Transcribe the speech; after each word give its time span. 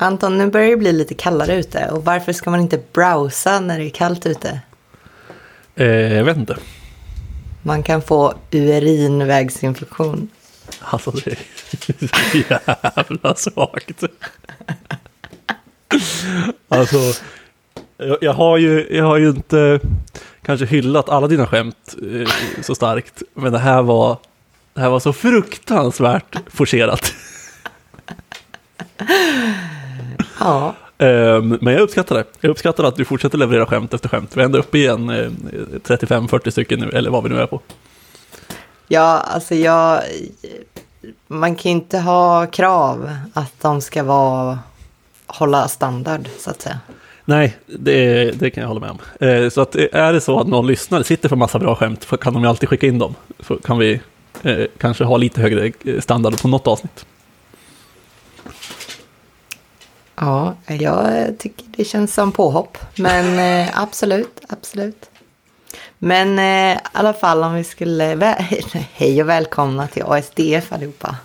Anton, 0.00 0.38
nu 0.38 0.50
börjar 0.50 0.70
det 0.70 0.76
bli 0.76 0.92
lite 0.92 1.14
kallare 1.14 1.54
ute. 1.54 1.90
Och 1.90 2.04
varför 2.04 2.32
ska 2.32 2.50
man 2.50 2.60
inte 2.60 2.80
browsa 2.92 3.60
när 3.60 3.78
det 3.78 3.84
är 3.84 3.90
kallt 3.90 4.26
ute? 4.26 4.60
Eh, 5.74 5.86
jag 5.86 6.24
vet 6.24 6.36
inte. 6.36 6.56
Man 7.62 7.82
kan 7.82 8.02
få 8.02 8.34
urinvägsinfektion. 8.50 10.28
Alltså 10.80 11.10
det 11.10 11.30
är 11.30 11.36
så 12.06 12.38
jävla 12.54 13.34
svagt. 13.34 14.02
Alltså, 16.68 17.22
jag, 17.96 18.18
jag, 18.20 18.32
har 18.32 18.56
ju, 18.56 18.86
jag 18.90 19.04
har 19.04 19.16
ju 19.16 19.28
inte 19.28 19.80
kanske 20.42 20.66
hyllat 20.66 21.08
alla 21.08 21.26
dina 21.26 21.46
skämt 21.46 21.94
eh, 22.12 22.28
så 22.62 22.74
starkt. 22.74 23.22
Men 23.34 23.52
det 23.52 23.58
här 23.58 23.82
var, 23.82 24.18
det 24.74 24.80
här 24.80 24.88
var 24.88 25.00
så 25.00 25.12
fruktansvärt 25.12 26.36
forcerat. 26.46 27.14
Ja, 30.38 30.74
Ehm, 30.98 31.58
men 31.60 31.72
jag 31.72 31.82
uppskattar 31.82 32.16
det. 32.16 32.24
Jag 32.40 32.50
uppskattar 32.50 32.84
att 32.84 32.96
du 32.96 33.04
fortsätter 33.04 33.38
leverera 33.38 33.66
skämt 33.66 33.94
efter 33.94 34.08
skämt. 34.08 34.36
Vi 34.36 34.40
är 34.40 34.44
ändå 34.44 34.58
uppe 34.58 34.78
i 34.78 34.86
en 34.86 35.10
eh, 35.10 35.30
35-40 35.84 36.50
stycken 36.50 36.80
nu, 36.80 36.88
eller 36.88 37.10
vad 37.10 37.22
vi 37.22 37.28
nu 37.28 37.40
är 37.40 37.46
på. 37.46 37.60
ja 38.88 39.24
alltså 39.34 39.54
jag... 39.54 40.02
Man 41.26 41.54
kan 41.54 41.72
inte 41.72 41.98
ha 41.98 42.46
krav 42.46 43.10
att 43.32 43.52
de 43.60 43.80
ska 43.80 44.02
vara... 44.02 44.58
Hålla 45.26 45.68
standard, 45.68 46.28
så 46.38 46.50
att 46.50 46.62
säga. 46.62 46.80
Nej, 47.24 47.56
det, 47.66 48.30
det 48.30 48.50
kan 48.50 48.60
jag 48.60 48.68
hålla 48.68 48.80
med 48.80 48.90
om. 48.90 49.26
Eh, 49.28 49.48
så 49.48 49.60
att 49.60 49.76
eh, 49.76 49.84
är 49.92 50.12
det 50.12 50.20
så 50.20 50.40
att 50.40 50.46
någon 50.46 50.66
lyssnare 50.66 51.04
sitter 51.04 51.28
för 51.28 51.36
massa 51.36 51.58
bra 51.58 51.74
skämt 51.74 52.06
så 52.10 52.16
kan 52.16 52.32
de 52.32 52.42
ju 52.42 52.48
alltid 52.48 52.68
skicka 52.68 52.86
in 52.86 52.98
dem. 52.98 53.14
Så 53.40 53.56
kan 53.56 53.78
vi 53.78 54.00
eh, 54.42 54.64
kanske 54.78 55.04
ha 55.04 55.16
lite 55.16 55.40
högre 55.40 55.72
eh, 55.84 56.00
standard 56.00 56.42
på 56.42 56.48
något 56.48 56.66
avsnitt. 56.66 57.06
Ja, 60.20 60.54
jag 60.66 61.34
tycker 61.38 61.64
det 61.76 61.84
känns 61.84 62.14
som 62.14 62.32
påhopp. 62.32 62.78
Men 62.96 63.38
eh, 63.68 63.82
absolut, 63.82 64.40
absolut. 64.48 65.10
Men 65.98 66.38
eh, 66.38 66.76
i 66.76 66.80
alla 66.92 67.12
fall 67.12 67.42
om 67.44 67.54
vi 67.54 67.64
skulle... 67.64 68.14
vä- 68.14 68.84
Hej 68.92 69.22
och 69.22 69.28
välkomna 69.28 69.86
till 69.86 70.02
ASDF 70.06 70.72
allihopa. 70.72 71.16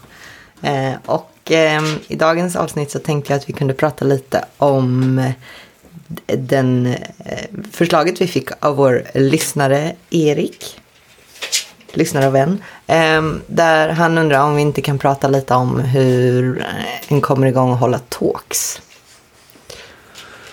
Eh, 0.61 0.94
och 1.05 1.30
ehm, 1.49 1.99
i 2.08 2.16
dagens 2.16 2.55
avsnitt 2.55 2.91
så 2.91 2.99
tänkte 2.99 3.33
jag 3.33 3.39
att 3.39 3.49
vi 3.49 3.53
kunde 3.53 3.73
prata 3.73 4.05
lite 4.05 4.45
om 4.58 5.21
den 6.25 6.86
eh, 7.25 7.45
förslaget 7.71 8.21
vi 8.21 8.27
fick 8.27 8.49
av 8.59 8.75
vår 8.75 9.03
lyssnare 9.14 9.95
Erik. 10.09 10.80
Lyssnare 11.94 12.27
och 12.27 12.36
vän. 12.36 12.63
Eh, 12.88 13.22
där 13.47 13.89
han 13.89 14.17
undrar 14.17 14.44
om 14.44 14.55
vi 14.55 14.61
inte 14.61 14.81
kan 14.81 14.97
prata 14.99 15.27
lite 15.27 15.53
om 15.53 15.80
hur 15.80 16.59
eh, 16.59 16.66
en 17.08 17.22
kommer 17.22 17.47
igång 17.47 17.72
och 17.72 17.77
hålla 17.77 17.99
talks. 17.99 18.81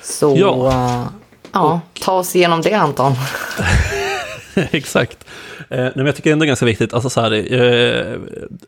Så 0.02 0.36
Ja. 0.38 0.72
ja, 0.72 1.08
ja 1.52 1.80
ta 2.00 2.12
oss 2.12 2.36
igenom 2.36 2.62
det 2.62 2.74
Anton. 2.74 3.12
Exakt. 4.55 5.24
Eh, 5.70 5.78
nej, 5.78 5.92
men 5.94 6.06
jag 6.06 6.16
tycker 6.16 6.33
ändå 6.33 6.42
det 6.42 6.46
är 6.46 6.48
ganska 6.48 6.66
viktigt. 6.66 6.94
Alltså, 6.94 7.11
så 7.11 7.20
här, 7.20 7.33
eh, 7.33 8.18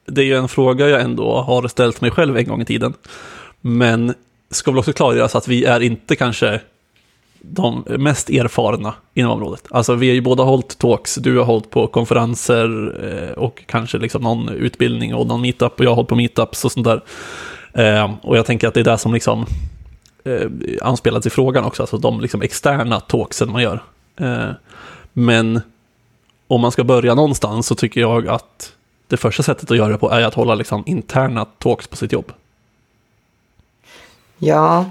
det 0.07 0.21
är 0.21 0.25
ju 0.25 0.37
en 0.37 0.49
fråga 0.49 0.89
jag 0.89 1.01
ändå 1.01 1.41
har 1.41 1.69
ställt 1.69 2.01
mig 2.01 2.11
själv 2.11 2.37
en 2.37 2.47
gång 2.47 2.63
i 2.63 2.65
tiden. 2.65 2.95
Men 3.61 4.15
ska 4.51 4.71
väl 4.71 4.79
också 4.79 4.93
klargöras 4.93 5.37
att 5.37 5.49
vi 5.49 5.65
är 5.65 5.81
inte 5.81 6.17
kanske 6.17 6.61
de 7.45 7.85
mest 7.87 8.31
erfarna 8.31 8.95
inom 9.15 9.33
området. 9.33 9.67
Alltså 9.71 9.95
vi 9.95 10.09
har 10.09 10.15
ju 10.15 10.21
båda 10.21 10.43
hållit 10.43 10.79
talks, 10.79 11.15
du 11.15 11.39
har 11.39 11.45
hållit 11.45 11.71
på 11.71 11.87
konferenser 11.87 12.95
eh, 13.05 13.33
och 13.33 13.63
kanske 13.67 13.99
liksom 13.99 14.23
någon 14.23 14.49
utbildning 14.49 15.15
och 15.15 15.27
någon 15.27 15.41
meetup 15.41 15.79
och 15.79 15.85
jag 15.85 15.91
har 15.91 15.95
hållit 15.95 16.09
på 16.09 16.17
meetups 16.17 16.65
och 16.65 16.73
sånt 16.73 16.87
där. 16.87 17.03
Eh, 17.73 18.15
och 18.23 18.37
jag 18.37 18.47
tänker 18.47 18.69
att 18.69 18.75
det 18.75 18.81
är 18.81 18.85
det 18.85 18.99
som 18.99 19.15
liksom 19.15 19.47
eh, 20.25 20.49
anspelats 20.83 21.27
i 21.27 21.31
frågan 21.31 21.65
också, 21.65 21.83
alltså 21.83 21.99
de 21.99 22.21
liksom 22.21 22.43
externa 22.43 23.01
talksen 23.01 23.53
man 23.53 23.63
gör. 23.63 23.83
Men 25.13 25.61
om 26.49 26.61
man 26.61 26.73
ska 26.73 26.85
börja 26.85 27.15
någonstans 27.15 27.67
så 27.67 27.75
tycker 27.75 28.01
jag 28.01 28.29
att 28.29 28.73
det 29.09 29.17
första 29.17 29.43
sättet 29.43 29.71
att 29.71 29.77
göra 29.77 29.89
det 29.89 29.99
på 29.99 30.11
är 30.11 30.23
att 30.23 30.35
hålla 30.35 30.55
liksom 30.55 30.83
interna 30.87 31.45
talks 31.45 31.87
på 31.87 31.97
sitt 31.97 32.13
jobb. 32.13 32.33
Ja, 34.39 34.91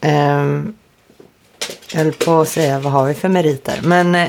um 0.00 0.74
jag 1.92 1.98
höll 1.98 2.12
på 2.12 2.40
att 2.40 2.48
säga 2.48 2.78
vad 2.78 2.92
har 2.92 3.06
vi 3.06 3.14
för 3.14 3.28
meriter. 3.28 3.80
Men 3.82 4.14
eh, 4.14 4.28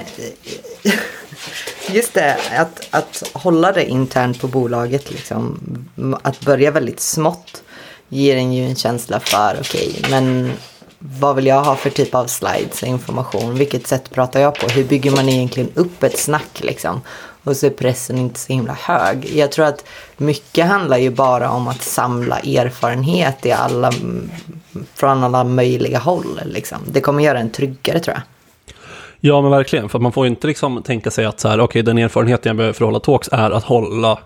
just 1.92 2.14
det, 2.14 2.38
att, 2.58 2.88
att 2.92 3.30
hålla 3.34 3.72
det 3.72 3.86
internt 3.86 4.42
på 4.42 4.48
bolaget, 4.48 5.12
liksom, 5.12 5.60
att 6.24 6.40
börja 6.40 6.72
väldigt 6.72 7.00
smått 7.00 7.64
ger 8.10 8.36
en 8.36 8.54
ju 8.54 8.66
en 8.66 8.76
känsla 8.76 9.20
för, 9.20 9.58
okej, 9.62 10.06
men 10.10 10.52
vad 11.04 11.36
vill 11.36 11.46
jag 11.46 11.64
ha 11.64 11.76
för 11.76 11.90
typ 11.90 12.16
av 12.16 12.26
slides 12.26 12.82
och 12.82 12.88
information? 12.88 13.56
Vilket 13.56 13.88
sätt 13.88 14.12
pratar 14.12 14.40
jag 14.40 14.56
på? 14.56 14.68
Hur 14.68 14.84
bygger 14.84 15.12
man 15.12 15.30
egentligen 15.30 15.70
upp 15.76 16.04
ett 16.04 16.18
snack 16.18 16.60
liksom? 16.62 17.02
Och 17.44 17.58
så 17.58 17.66
är 17.66 17.70
pressen 17.70 18.18
inte 18.18 18.40
så 18.40 18.54
himla 18.54 18.74
hög. 18.74 19.32
Jag 19.36 19.52
tror 19.52 19.66
att 19.66 19.86
mycket 20.18 20.66
handlar 20.66 20.98
ju 20.98 21.10
bara 21.10 21.50
om 21.50 21.68
att 21.68 21.82
samla 21.82 22.40
erfarenhet 22.40 23.46
i 23.46 23.52
alla, 23.52 23.92
från 24.94 25.24
alla 25.24 25.44
möjliga 25.44 26.00
håll. 26.00 26.40
Liksom. 26.46 26.78
Det 26.86 27.02
kommer 27.02 27.24
göra 27.24 27.40
en 27.40 27.52
tryggare 27.52 28.00
tror 28.00 28.16
jag. 28.16 28.24
Ja, 29.20 29.42
men 29.42 29.52
verkligen. 29.52 29.90
För 29.90 30.00
man 30.00 30.12
får 30.12 30.26
ju 30.26 30.30
inte 30.30 30.48
liksom 30.48 30.84
tänka 30.84 31.12
sig 31.12 31.26
att 31.26 31.40
så 31.40 31.48
här, 31.48 31.60
okej, 31.60 31.84
den 31.84 31.98
erfarenheten 31.98 32.50
jag 32.50 32.58
behöver 32.58 32.74
för 32.74 32.86
att 32.86 32.88
hålla 32.88 33.00
talks 33.00 33.30
är 33.32 33.52
att 33.52 33.64
hålla 33.64 34.20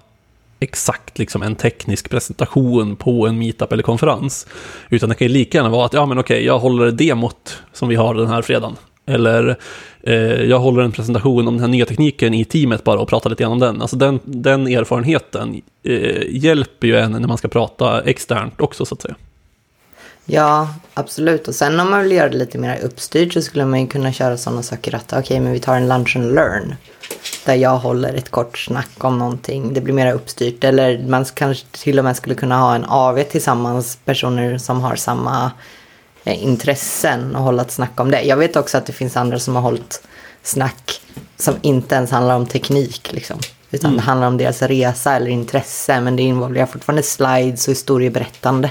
exakt 0.59 1.19
liksom 1.19 1.41
en 1.41 1.55
teknisk 1.55 2.09
presentation 2.09 2.95
på 2.95 3.27
en 3.27 3.39
meetup 3.39 3.71
eller 3.71 3.83
konferens. 3.83 4.47
Utan 4.89 5.09
det 5.09 5.15
kan 5.15 5.27
ju 5.27 5.33
lika 5.33 5.57
gärna 5.57 5.69
vara 5.69 5.85
att, 5.85 5.93
ja 5.93 6.05
men 6.05 6.19
okej, 6.19 6.45
jag 6.45 6.59
håller 6.59 6.91
demot 6.91 7.63
som 7.73 7.89
vi 7.89 7.95
har 7.95 8.15
den 8.15 8.27
här 8.27 8.41
fredagen. 8.41 8.75
Eller 9.07 9.57
eh, 10.03 10.13
jag 10.43 10.59
håller 10.59 10.83
en 10.83 10.91
presentation 10.91 11.47
om 11.47 11.53
den 11.53 11.61
här 11.61 11.67
nya 11.67 11.85
tekniken 11.85 12.33
i 12.33 12.45
teamet 12.45 12.83
bara 12.83 12.99
och 12.99 13.07
pratar 13.09 13.29
lite 13.29 13.43
grann 13.43 13.51
om 13.51 13.59
den. 13.59 13.81
Alltså 13.81 13.95
den, 13.95 14.19
den 14.23 14.67
erfarenheten 14.67 15.61
eh, 15.83 16.23
hjälper 16.29 16.87
ju 16.87 16.97
en 16.97 17.11
när 17.11 17.27
man 17.27 17.37
ska 17.37 17.47
prata 17.47 18.01
externt 18.01 18.61
också 18.61 18.85
så 18.85 18.95
att 18.95 19.01
säga. 19.01 19.15
Ja, 20.25 20.67
absolut. 20.93 21.47
Och 21.47 21.55
sen 21.55 21.79
om 21.79 21.89
man 21.89 22.03
vill 22.03 22.11
göra 22.11 22.29
det 22.29 22.37
lite 22.37 22.57
mer 22.57 22.79
uppstyrt 22.83 23.33
så 23.33 23.41
skulle 23.41 23.65
man 23.65 23.81
ju 23.81 23.87
kunna 23.87 24.11
köra 24.13 24.37
sådana 24.37 24.63
saker 24.63 24.95
att 24.95 25.13
okej, 25.13 25.39
men 25.39 25.53
vi 25.53 25.59
tar 25.59 25.75
en 25.75 25.87
lunch 25.87 26.17
and 26.17 26.35
learn. 26.35 26.75
Där 27.45 27.55
jag 27.55 27.77
håller 27.77 28.13
ett 28.13 28.29
kort 28.29 28.57
snack 28.57 29.03
om 29.03 29.17
någonting. 29.17 29.73
Det 29.73 29.81
blir 29.81 29.93
mer 29.93 30.13
uppstyrt. 30.13 30.63
Eller 30.63 31.07
man 31.07 31.25
kanske 31.25 31.65
till 31.71 31.99
och 31.99 32.05
med 32.05 32.17
skulle 32.17 32.35
kunna 32.35 32.57
ha 32.57 32.75
en 32.75 32.85
AV 32.85 33.23
tillsammans. 33.23 33.97
Personer 34.05 34.57
som 34.57 34.81
har 34.81 34.95
samma 34.95 35.51
eh, 36.23 36.43
intressen 36.43 37.35
och 37.35 37.43
hålla 37.43 37.61
ett 37.61 37.71
snack 37.71 37.99
om 37.99 38.11
det. 38.11 38.21
Jag 38.21 38.37
vet 38.37 38.55
också 38.55 38.77
att 38.77 38.85
det 38.85 38.93
finns 38.93 39.17
andra 39.17 39.39
som 39.39 39.55
har 39.55 39.61
hållit 39.61 40.03
snack 40.43 41.01
som 41.37 41.55
inte 41.61 41.95
ens 41.95 42.11
handlar 42.11 42.35
om 42.35 42.45
teknik. 42.45 43.13
Liksom. 43.13 43.39
Utan 43.71 43.95
det 43.95 44.01
handlar 44.01 44.27
om 44.27 44.37
deras 44.37 44.61
resa 44.61 45.15
eller 45.15 45.31
intresse. 45.31 46.01
Men 46.01 46.15
det 46.15 46.23
involverar 46.23 46.65
fortfarande 46.65 47.03
slides 47.03 47.67
och 47.67 47.71
historieberättande. 47.71 48.69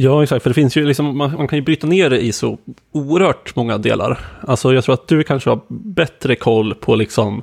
Ja, 0.00 0.22
exakt. 0.22 0.42
För 0.42 0.50
det 0.50 0.54
finns 0.54 0.76
ju 0.76 0.86
liksom, 0.86 1.16
man, 1.16 1.32
man 1.32 1.48
kan 1.48 1.58
ju 1.58 1.62
bryta 1.62 1.86
ner 1.86 2.10
det 2.10 2.20
i 2.20 2.32
så 2.32 2.58
oerhört 2.92 3.56
många 3.56 3.78
delar. 3.78 4.18
Alltså 4.40 4.74
jag 4.74 4.84
tror 4.84 4.94
att 4.94 5.08
du 5.08 5.22
kanske 5.22 5.50
har 5.50 5.60
bättre 5.68 6.34
koll 6.34 6.74
på 6.74 6.96
liksom, 6.96 7.42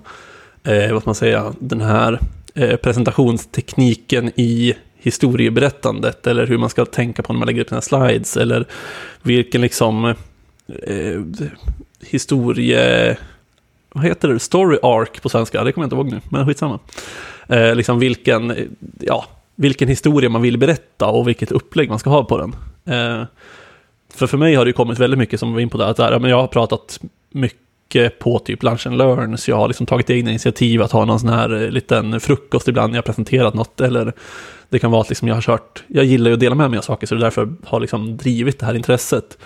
eh, 0.63 0.91
vad 0.91 1.01
ska 1.01 1.07
man 1.07 1.15
säga, 1.15 1.53
den 1.59 1.81
här 1.81 2.19
eh, 2.53 2.75
presentationstekniken 2.75 4.31
i 4.35 4.75
historieberättandet. 4.97 6.27
Eller 6.27 6.47
hur 6.47 6.57
man 6.57 6.69
ska 6.69 6.85
tänka 6.85 7.23
på 7.23 7.33
när 7.33 7.39
man 7.39 7.45
lägger 7.45 7.61
upp 7.61 7.69
sina 7.69 7.81
slides. 7.81 8.37
Eller 8.37 8.65
vilken 9.21 9.61
liksom 9.61 10.05
eh, 10.83 11.21
historie... 12.07 13.17
Vad 13.93 14.03
heter 14.03 14.27
det? 14.27 14.39
Story 14.39 14.77
arc 14.83 15.19
på 15.21 15.29
svenska? 15.29 15.63
Det 15.63 15.71
kommer 15.71 15.83
jag 15.83 15.87
inte 15.87 15.95
ihåg 15.95 16.11
nu, 16.11 16.21
men 16.29 16.45
skitsamma. 16.45 16.79
Eh, 17.47 17.75
liksom 17.75 17.99
vilken, 17.99 18.51
eh, 18.51 18.65
ja, 18.99 19.25
vilken 19.55 19.87
historia 19.87 20.29
man 20.29 20.41
vill 20.41 20.57
berätta 20.57 21.07
och 21.07 21.27
vilket 21.27 21.51
upplägg 21.51 21.89
man 21.89 21.99
ska 21.99 22.09
ha 22.09 22.23
på 22.23 22.37
den. 22.37 22.55
Eh, 22.85 23.25
för 24.13 24.27
för 24.27 24.37
mig 24.37 24.55
har 24.55 24.65
det 24.65 24.69
ju 24.69 24.73
kommit 24.73 24.99
väldigt 24.99 25.19
mycket 25.19 25.39
som 25.39 25.49
vi 25.49 25.53
var 25.53 25.61
in 25.61 25.69
på 25.69 25.77
där, 25.77 25.85
att 25.85 25.97
där, 25.97 26.19
men 26.19 26.29
jag 26.29 26.37
har 26.37 26.47
pratat 26.47 26.99
mycket 27.31 28.19
på 28.19 28.39
typ 28.39 28.63
lunch 28.63 28.87
and 28.87 28.97
learns, 28.97 29.47
jag 29.47 29.55
har 29.55 29.67
liksom 29.67 29.85
tagit 29.85 30.09
egna 30.09 30.29
initiativ 30.29 30.81
att 30.81 30.91
ha 30.91 31.05
någon 31.05 31.19
sån 31.19 31.29
här 31.29 31.63
eh, 31.63 31.69
liten 31.69 32.19
frukost 32.19 32.67
ibland 32.67 32.91
när 32.91 32.97
jag 32.97 33.05
presenterat 33.05 33.53
något, 33.53 33.81
eller 33.81 34.13
det 34.69 34.79
kan 34.79 34.91
vara 34.91 35.01
att 35.01 35.09
liksom 35.09 35.27
jag 35.27 35.35
har 35.35 35.41
kört, 35.41 35.83
jag 35.87 36.05
gillar 36.05 36.29
ju 36.29 36.33
att 36.33 36.39
dela 36.39 36.55
med 36.55 36.69
mig 36.69 36.77
av 36.77 36.81
saker, 36.81 37.07
så 37.07 37.15
det 37.15 37.19
är 37.19 37.23
därför 37.23 37.41
jag 37.41 37.55
har 37.63 37.79
liksom 37.79 38.17
drivit 38.17 38.59
det 38.59 38.65
här 38.65 38.73
intresset. 38.73 39.37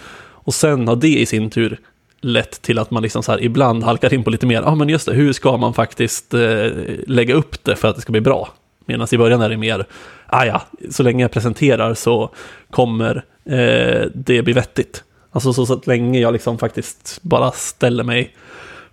Och 0.50 0.54
sen 0.54 0.88
har 0.88 0.96
det 0.96 1.20
i 1.20 1.26
sin 1.26 1.50
tur 1.50 1.80
lett 2.22 2.62
till 2.62 2.80
att 2.80 2.92
man 2.92 3.04
liksom 3.04 3.24
så 3.24 3.32
här 3.32 3.44
ibland 3.44 3.84
halkar 3.84 4.14
in 4.14 4.24
på 4.24 4.30
lite 4.30 4.46
mer, 4.46 4.62
ja 4.62 4.68
ah, 4.68 4.76
men 4.76 4.90
just 4.90 5.06
det, 5.06 5.14
hur 5.14 5.34
ska 5.34 5.58
man 5.58 5.74
faktiskt 5.74 6.34
eh, 6.34 6.68
lägga 7.08 7.34
upp 7.34 7.64
det 7.64 7.76
för 7.76 7.88
att 7.88 7.96
det 7.96 8.02
ska 8.02 8.12
bli 8.12 8.22
bra? 8.22 8.50
Medan 8.90 9.08
i 9.12 9.18
början 9.18 9.42
är 9.42 9.50
det 9.50 9.58
mer, 9.58 9.86
ah 10.26 10.46
ja, 10.46 10.62
så 10.90 11.04
länge 11.04 11.24
jag 11.24 11.32
presenterar 11.32 11.94
så 11.94 12.30
kommer 12.70 13.16
eh, 13.46 14.08
det 14.16 14.44
bli 14.44 14.54
vettigt. 14.54 15.04
Alltså 15.32 15.54
så, 15.54 15.66
så 15.66 15.74
att 15.74 15.88
länge 15.88 16.20
jag 16.20 16.34
liksom 16.34 16.58
faktiskt 16.58 17.20
bara 17.22 17.52
ställer 17.52 18.04
mig 18.04 18.36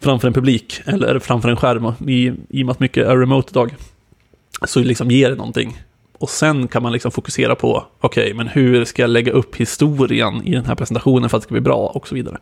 framför 0.00 0.28
en 0.28 0.34
publik 0.34 0.80
eller 0.84 1.18
framför 1.18 1.48
en 1.48 1.56
skärm, 1.56 1.92
i, 2.08 2.32
i 2.48 2.62
och 2.62 2.66
med 2.66 2.70
att 2.72 2.80
mycket 2.80 3.06
är 3.06 3.16
remote 3.16 3.48
idag, 3.50 3.76
så 4.64 4.80
liksom 4.80 5.10
ger 5.10 5.30
det 5.30 5.36
någonting. 5.36 5.82
Och 6.18 6.30
sen 6.30 6.68
kan 6.68 6.82
man 6.82 6.92
liksom 6.92 7.10
fokusera 7.10 7.54
på, 7.54 7.86
okej, 8.00 8.22
okay, 8.22 8.34
men 8.34 8.48
hur 8.48 8.84
ska 8.84 9.02
jag 9.02 9.10
lägga 9.10 9.32
upp 9.32 9.56
historien 9.56 10.42
i 10.44 10.52
den 10.52 10.66
här 10.66 10.74
presentationen 10.74 11.30
för 11.30 11.36
att 11.36 11.42
det 11.42 11.46
ska 11.46 11.52
bli 11.52 11.60
bra 11.60 11.86
och 11.86 12.08
så 12.08 12.14
vidare. 12.14 12.38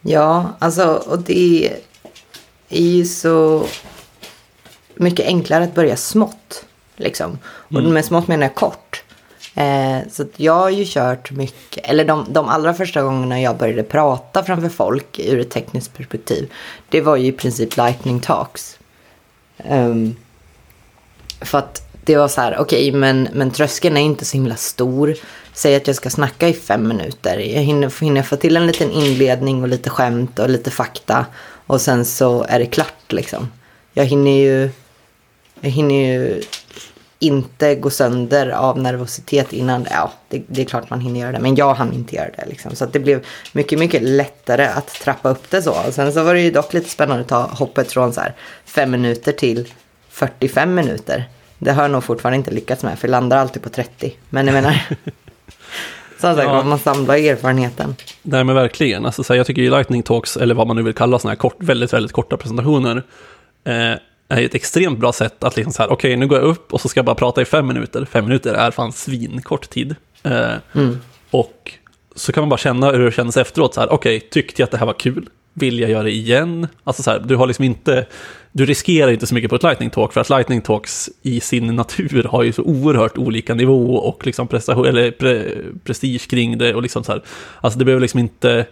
Ja, 0.00 0.56
alltså, 0.58 1.02
och 1.06 1.18
det 1.18 1.72
är 2.68 2.86
ju 2.86 3.04
så 3.04 3.66
mycket 4.94 5.26
enklare 5.26 5.64
att 5.64 5.74
börja 5.74 5.96
smått. 5.96 6.64
Liksom. 6.96 7.38
Och 7.44 7.78
mm. 7.78 7.92
med 7.92 8.04
smått 8.04 8.28
menar 8.28 8.42
jag 8.42 8.54
kort. 8.54 9.02
Eh, 9.54 9.98
så 10.10 10.24
jag 10.36 10.52
har 10.52 10.70
ju 10.70 10.84
kört 10.86 11.30
mycket, 11.30 11.90
eller 11.90 12.04
de, 12.04 12.26
de 12.28 12.48
allra 12.48 12.74
första 12.74 13.02
gångerna 13.02 13.40
jag 13.40 13.56
började 13.56 13.82
prata 13.82 14.44
framför 14.44 14.68
folk 14.68 15.18
ur 15.18 15.40
ett 15.40 15.50
tekniskt 15.50 15.96
perspektiv, 15.96 16.52
det 16.88 17.00
var 17.00 17.16
ju 17.16 17.26
i 17.26 17.32
princip 17.32 17.76
lightning 17.76 18.20
talks. 18.20 18.78
Um, 19.68 20.16
för 21.40 21.58
att 21.58 21.92
det 22.04 22.16
var 22.16 22.28
så 22.28 22.40
här, 22.40 22.58
okej, 22.58 22.88
okay, 22.88 23.00
men, 23.00 23.28
men 23.32 23.50
tröskeln 23.50 23.96
är 23.96 24.00
inte 24.00 24.24
så 24.24 24.36
himla 24.36 24.56
stor. 24.56 25.14
Säg 25.52 25.76
att 25.76 25.86
jag 25.86 25.96
ska 25.96 26.10
snacka 26.10 26.48
i 26.48 26.52
fem 26.52 26.88
minuter. 26.88 27.38
Jag 27.38 27.62
hinner, 27.62 28.00
hinner 28.00 28.22
få 28.22 28.36
till 28.36 28.56
en 28.56 28.66
liten 28.66 28.90
inledning 28.90 29.62
och 29.62 29.68
lite 29.68 29.90
skämt 29.90 30.38
och 30.38 30.50
lite 30.50 30.70
fakta. 30.70 31.26
Och 31.66 31.80
sen 31.80 32.04
så 32.04 32.46
är 32.48 32.58
det 32.58 32.66
klart 32.66 33.12
liksom. 33.12 33.48
Jag 33.92 34.04
hinner 34.04 34.30
ju, 34.30 34.70
jag 35.62 35.70
hinner 35.70 35.94
ju 35.94 36.42
inte 37.18 37.74
gå 37.74 37.90
sönder 37.90 38.48
av 38.48 38.78
nervositet 38.78 39.52
innan. 39.52 39.86
Ja, 39.90 40.12
det, 40.28 40.42
det, 40.46 40.60
är 40.60 40.64
klart 40.64 40.90
man 40.90 41.00
hinner 41.00 41.20
göra 41.20 41.32
det. 41.32 41.38
Men 41.38 41.54
jag 41.54 41.74
hann 41.74 41.92
inte 41.92 42.16
göra 42.16 42.30
det. 42.36 42.46
Liksom. 42.48 42.76
Så 42.76 42.86
det 42.86 42.98
blev 42.98 43.26
mycket, 43.52 43.78
mycket 43.78 44.02
lättare 44.02 44.66
att 44.66 44.86
trappa 44.86 45.28
upp 45.28 45.50
det 45.50 45.62
så. 45.62 45.70
Och 45.86 45.94
sen 45.94 46.12
så 46.12 46.22
var 46.22 46.34
det 46.34 46.40
ju 46.40 46.50
dock 46.50 46.72
lite 46.72 46.88
spännande 46.88 47.22
att 47.22 47.28
ta 47.28 47.42
hoppet 47.42 47.92
från 47.92 48.12
så 48.12 48.20
här 48.20 48.34
fem 48.64 48.90
minuter 48.90 49.32
till 49.32 49.68
45 50.08 50.74
minuter. 50.74 51.24
Det 51.58 51.72
har 51.72 51.82
jag 51.82 51.90
nog 51.90 52.04
fortfarande 52.04 52.36
inte 52.36 52.50
lyckats 52.50 52.82
med, 52.82 52.98
för 52.98 53.08
jag 53.08 53.12
landar 53.12 53.36
alltid 53.36 53.62
på 53.62 53.68
30. 53.68 54.12
Men 54.30 54.46
jag 54.46 54.54
menar, 54.54 54.72
som 56.20 56.34
sagt, 56.34 56.48
ja. 56.48 56.62
man 56.62 56.78
samlar 56.78 57.14
erfarenheten. 57.14 57.96
Nej, 58.22 58.44
men 58.44 58.54
verkligen. 58.54 59.06
Alltså, 59.06 59.24
så 59.24 59.32
här, 59.32 59.38
jag 59.38 59.46
tycker 59.46 59.62
ju 59.62 59.70
Lightning 59.70 60.02
Talks, 60.02 60.36
eller 60.36 60.54
vad 60.54 60.66
man 60.66 60.76
nu 60.76 60.82
vill 60.82 60.94
kalla 60.94 61.18
sådana 61.18 61.32
här 61.32 61.38
kort, 61.38 61.56
väldigt, 61.58 61.92
väldigt 61.92 62.12
korta 62.12 62.36
presentationer, 62.36 63.02
eh, 63.64 63.94
är 64.38 64.46
ett 64.46 64.54
extremt 64.54 64.98
bra 64.98 65.12
sätt 65.12 65.44
att 65.44 65.56
liksom 65.56 65.72
så 65.72 65.82
här, 65.82 65.92
okej, 65.92 66.08
okay, 66.08 66.16
nu 66.16 66.26
går 66.26 66.38
jag 66.38 66.46
upp 66.46 66.72
och 66.72 66.80
så 66.80 66.88
ska 66.88 66.98
jag 66.98 67.06
bara 67.06 67.14
prata 67.14 67.42
i 67.42 67.44
fem 67.44 67.66
minuter. 67.66 68.04
Fem 68.04 68.24
minuter 68.24 68.54
är 68.54 68.70
fan 68.70 68.92
svinkort 68.92 69.70
tid. 69.70 69.96
Eh, 70.22 70.52
mm. 70.72 70.98
Och 71.30 71.72
så 72.14 72.32
kan 72.32 72.42
man 72.42 72.48
bara 72.48 72.58
känna 72.58 72.90
hur 72.90 73.04
det 73.04 73.12
känns 73.12 73.36
efteråt, 73.36 73.74
så 73.74 73.80
här, 73.80 73.92
okej, 73.92 74.16
okay, 74.16 74.28
tyckte 74.28 74.62
jag 74.62 74.66
att 74.66 74.70
det 74.70 74.78
här 74.78 74.86
var 74.86 74.92
kul? 74.92 75.28
Vill 75.54 75.78
jag 75.78 75.90
göra 75.90 76.02
det 76.02 76.10
igen? 76.10 76.68
Alltså 76.84 77.02
så 77.02 77.10
här, 77.10 77.18
du 77.18 77.36
har 77.36 77.46
liksom 77.46 77.64
inte, 77.64 78.06
du 78.52 78.66
riskerar 78.66 79.10
inte 79.10 79.26
så 79.26 79.34
mycket 79.34 79.50
på 79.50 79.56
ett 79.56 79.62
lightning 79.62 79.90
talk, 79.90 80.12
för 80.12 80.20
att 80.20 80.30
lightning 80.30 80.60
talks 80.60 81.10
i 81.22 81.40
sin 81.40 81.76
natur 81.76 82.24
har 82.24 82.42
ju 82.42 82.52
så 82.52 82.62
oerhört 82.62 83.18
olika 83.18 83.54
nivå 83.54 83.96
och 83.96 84.26
liksom 84.26 84.48
prestation, 84.48 84.86
eller 84.86 85.10
pre, 85.10 85.44
prestige 85.84 86.30
kring 86.30 86.58
det 86.58 86.74
och 86.74 86.82
liksom 86.82 87.04
så 87.04 87.12
här, 87.12 87.22
alltså 87.60 87.78
det 87.78 87.84
behöver 87.84 88.00
liksom 88.00 88.20
inte, 88.20 88.66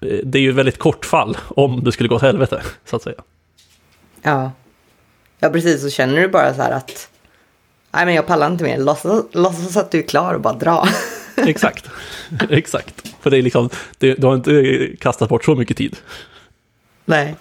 eh, 0.00 0.18
det 0.24 0.38
är 0.38 0.42
ju 0.42 0.50
ett 0.50 0.56
väldigt 0.56 0.78
kort 0.78 1.04
fall 1.04 1.36
om 1.48 1.84
det 1.84 1.92
skulle 1.92 2.08
gå 2.08 2.14
åt 2.14 2.22
helvete, 2.22 2.62
så 2.84 2.96
att 2.96 3.02
säga. 3.02 3.22
Ja, 4.22 4.50
Ja, 5.42 5.50
precis. 5.50 5.82
Så 5.82 5.90
känner 5.90 6.20
du 6.20 6.28
bara 6.28 6.54
så 6.54 6.62
här 6.62 6.70
att 6.70 7.08
nej, 7.90 8.04
men 8.04 8.14
jag 8.14 8.26
pallar 8.26 8.46
inte 8.46 8.64
mer. 8.64 8.78
Låtsas, 8.78 9.24
låtsas 9.32 9.76
att 9.76 9.90
du 9.90 9.98
är 9.98 10.02
klar 10.02 10.34
och 10.34 10.40
bara 10.40 10.54
dra. 10.54 10.88
Exakt, 11.36 11.90
exakt. 12.50 13.14
För 13.20 13.30
det 13.30 13.38
är 13.38 13.42
liksom, 13.42 13.68
det, 13.98 14.14
du 14.14 14.26
har 14.26 14.34
inte 14.34 14.88
kastat 15.00 15.28
bort 15.28 15.44
så 15.44 15.54
mycket 15.54 15.76
tid. 15.76 15.96
Nej. 17.04 17.36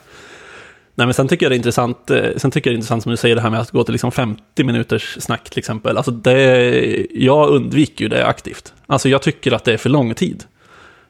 Nej, 0.95 1.07
men 1.07 1.13
sen 1.13 1.27
tycker 1.27 1.45
jag 1.45 1.51
det 1.51 1.55
är 1.55 1.57
intressant, 1.57 2.11
eh, 2.11 2.23
sen 2.37 2.51
tycker 2.51 2.69
jag 2.69 2.73
det 2.73 2.75
är 2.75 2.77
intressant 2.77 3.03
som 3.03 3.09
du 3.09 3.17
säger 3.17 3.35
det 3.35 3.41
här 3.41 3.49
med 3.49 3.59
att 3.59 3.71
gå 3.71 3.83
till 3.83 3.91
liksom 3.91 4.11
50 4.11 4.63
minuters 4.63 5.17
snack 5.19 5.49
till 5.49 5.59
exempel. 5.59 5.97
Alltså 5.97 6.11
det, 6.11 7.07
jag 7.11 7.49
undviker 7.49 8.05
ju 8.05 8.09
det 8.09 8.25
aktivt. 8.25 8.73
Alltså 8.87 9.09
jag 9.09 9.21
tycker 9.21 9.51
att 9.51 9.63
det 9.63 9.73
är 9.73 9.77
för 9.77 9.89
lång 9.89 10.13
tid. 10.13 10.43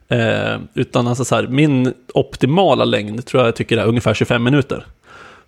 Eh, 0.07 0.57
utan 0.73 1.07
alltså 1.07 1.25
så 1.25 1.35
här, 1.35 1.47
min 1.47 1.93
optimala 2.13 2.85
längd 2.85 3.25
tror 3.25 3.41
jag, 3.41 3.47
jag 3.47 3.55
tycker 3.55 3.77
är 3.77 3.85
ungefär 3.85 4.13
25 4.13 4.43
minuter. 4.43 4.85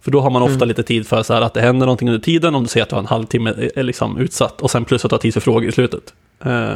För 0.04 0.12
då 0.12 0.22
har 0.22 0.30
man 0.30 0.42
ofta 0.42 0.56
mm. 0.56 0.68
lite 0.68 0.84
tid 0.84 1.08
för 1.08 1.24
så 1.24 1.34
här 1.34 1.42
att 1.42 1.54
det 1.54 1.62
händer 1.62 1.86
någonting 1.86 2.10
under 2.10 2.22
tiden, 2.22 2.56
om 2.56 2.64
du 2.64 2.70
säger 2.70 2.84
att 2.84 2.90
du 2.90 2.96
har 2.96 3.02
en 3.02 3.08
halvtimme 3.08 3.50
är 3.50 3.72
eh, 3.76 3.84
liksom 3.84 4.18
utsatt, 4.18 4.62
och 4.62 4.72
sen 4.72 4.86
plus 4.86 5.06
att 5.06 5.10
du 5.10 5.14
har 5.14 5.20
tid 5.20 5.34
för 5.34 5.42
frågor 5.42 5.70
i 5.70 5.72
slutet. 5.72 6.14
Eh, 6.46 6.76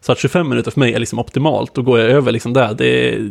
så 0.00 0.12
att 0.12 0.18
25 0.18 0.48
minuter 0.48 0.70
för 0.70 0.80
mig 0.80 0.94
är 0.94 0.98
liksom 0.98 1.18
optimalt, 1.18 1.74
då 1.74 1.82
går 1.82 1.98
jag 1.98 2.10
över 2.10 2.32
liksom 2.32 2.52
där. 2.52 2.74
Det 2.74 3.14
är, 3.14 3.30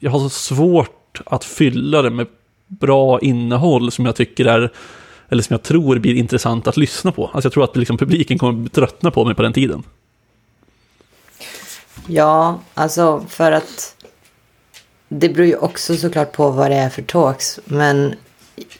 jag 0.00 0.10
har 0.10 0.18
så 0.18 0.28
svårt 0.28 1.20
att 1.26 1.44
fylla 1.44 2.02
det 2.02 2.10
med 2.10 2.26
bra 2.66 3.20
innehåll 3.20 3.90
som 3.90 4.06
jag 4.06 4.16
tycker 4.16 4.44
är, 4.44 4.72
eller 5.28 5.42
som 5.42 5.54
jag 5.54 5.62
tror 5.62 5.98
blir 5.98 6.14
intressant 6.14 6.66
att 6.66 6.76
lyssna 6.76 7.12
på. 7.12 7.26
Alltså 7.26 7.46
jag 7.46 7.52
tror 7.52 7.64
att 7.64 7.76
liksom 7.76 7.98
publiken 7.98 8.38
kommer 8.38 8.68
tröttna 8.68 9.10
på 9.10 9.24
mig 9.24 9.34
på 9.34 9.42
den 9.42 9.52
tiden. 9.52 9.82
Ja, 12.06 12.60
alltså 12.74 13.24
för 13.28 13.52
att 13.52 13.96
det 15.08 15.28
beror 15.28 15.46
ju 15.46 15.56
också 15.56 15.96
såklart 15.96 16.32
på 16.32 16.50
vad 16.50 16.70
det 16.70 16.76
är 16.76 16.88
för 16.88 17.02
talks. 17.02 17.60
Men 17.64 18.14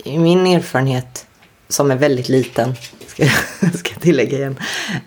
i 0.05 0.19
min 0.19 0.46
erfarenhet, 0.46 1.26
som 1.69 1.90
är 1.90 1.96
väldigt 1.96 2.28
liten, 2.28 2.75
ska, 3.06 3.25
ska 3.78 3.90
jag 3.93 4.02
tillägga 4.02 4.38
igen. 4.38 4.58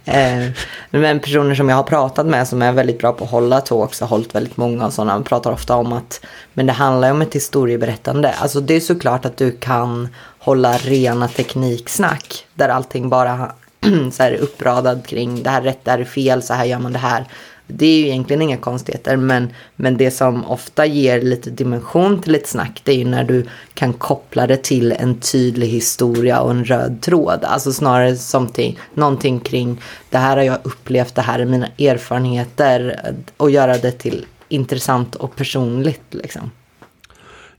Eh, 0.06 0.50
men 0.90 1.20
personer 1.20 1.56
som 1.56 1.70
jag 1.70 1.76
har 1.76 1.84
pratat 1.84 2.26
med 2.26 2.48
som 2.48 2.62
är 2.62 2.72
väldigt 2.72 3.00
bra 3.00 3.14
på 3.14 3.24
att 3.24 3.32
hålla 3.32 3.62
talks, 3.62 4.00
har 4.00 4.08
hållit 4.08 4.36
väldigt 4.36 4.58
många 4.58 4.86
och 4.86 4.94
sådana, 4.94 5.22
pratar 5.22 5.52
ofta 5.52 5.76
om 5.76 5.94
att 5.94 6.26
men 6.54 6.66
det 6.66 6.74
handlar 6.74 7.12
om 7.12 7.22
ett 7.22 7.36
historieberättande. 7.36 8.32
Alltså 8.32 8.62
det 8.62 8.74
är 8.74 8.80
såklart 8.80 9.26
att 9.26 9.38
du 9.38 9.52
kan 9.52 10.10
hålla 10.40 10.78
rena 10.78 11.28
tekniksnack 11.28 12.46
där 12.54 12.70
allting 12.70 13.10
bara 13.10 13.52
så 14.12 14.24
här 14.24 14.34
uppradad 14.34 15.08
kring 15.08 15.44
det 15.44 15.50
här 15.50 15.62
är 15.62 15.66
rätt, 15.66 15.86
det 15.86 15.92
här 15.92 16.00
är 16.00 16.06
fel, 16.06 16.44
så 16.44 16.54
här 16.54 16.66
gör 16.66 16.80
man 16.80 16.94
det 16.94 17.00
här. 17.00 17.26
Det 17.72 17.86
är 17.86 18.00
ju 18.00 18.08
egentligen 18.08 18.42
inga 18.42 18.58
konstigheter 18.58 19.18
men, 19.18 19.54
men 19.76 19.98
det 19.98 20.12
som 20.12 20.46
ofta 20.46 20.86
ger 20.86 21.22
lite 21.22 21.50
dimension 21.50 22.22
till 22.22 22.36
ett 22.36 22.48
snack 22.48 22.82
det 22.84 22.92
är 22.92 22.96
ju 22.96 23.06
när 23.06 23.24
du 23.24 23.46
kan 23.74 23.94
koppla 23.94 24.48
det 24.48 24.64
till 24.64 24.92
en 24.92 25.20
tydlig 25.20 25.68
historia 25.68 26.42
och 26.42 26.52
en 26.52 26.66
röd 26.66 27.02
tråd. 27.02 27.44
Alltså 27.44 27.74
snarare 27.74 28.16
som 28.16 28.48
till, 28.48 28.80
någonting 28.94 29.40
kring 29.40 29.82
det 30.10 30.18
här 30.18 30.38
har 30.38 30.44
jag 30.44 30.58
upplevt, 30.64 31.16
det 31.16 31.22
här 31.22 31.40
är 31.40 31.46
mina 31.46 31.68
erfarenheter 31.68 33.02
och 33.38 33.52
göra 33.52 33.78
det 33.78 33.92
till 33.92 34.26
intressant 34.50 35.16
och 35.16 35.36
personligt 35.36 36.04
liksom. 36.10 36.52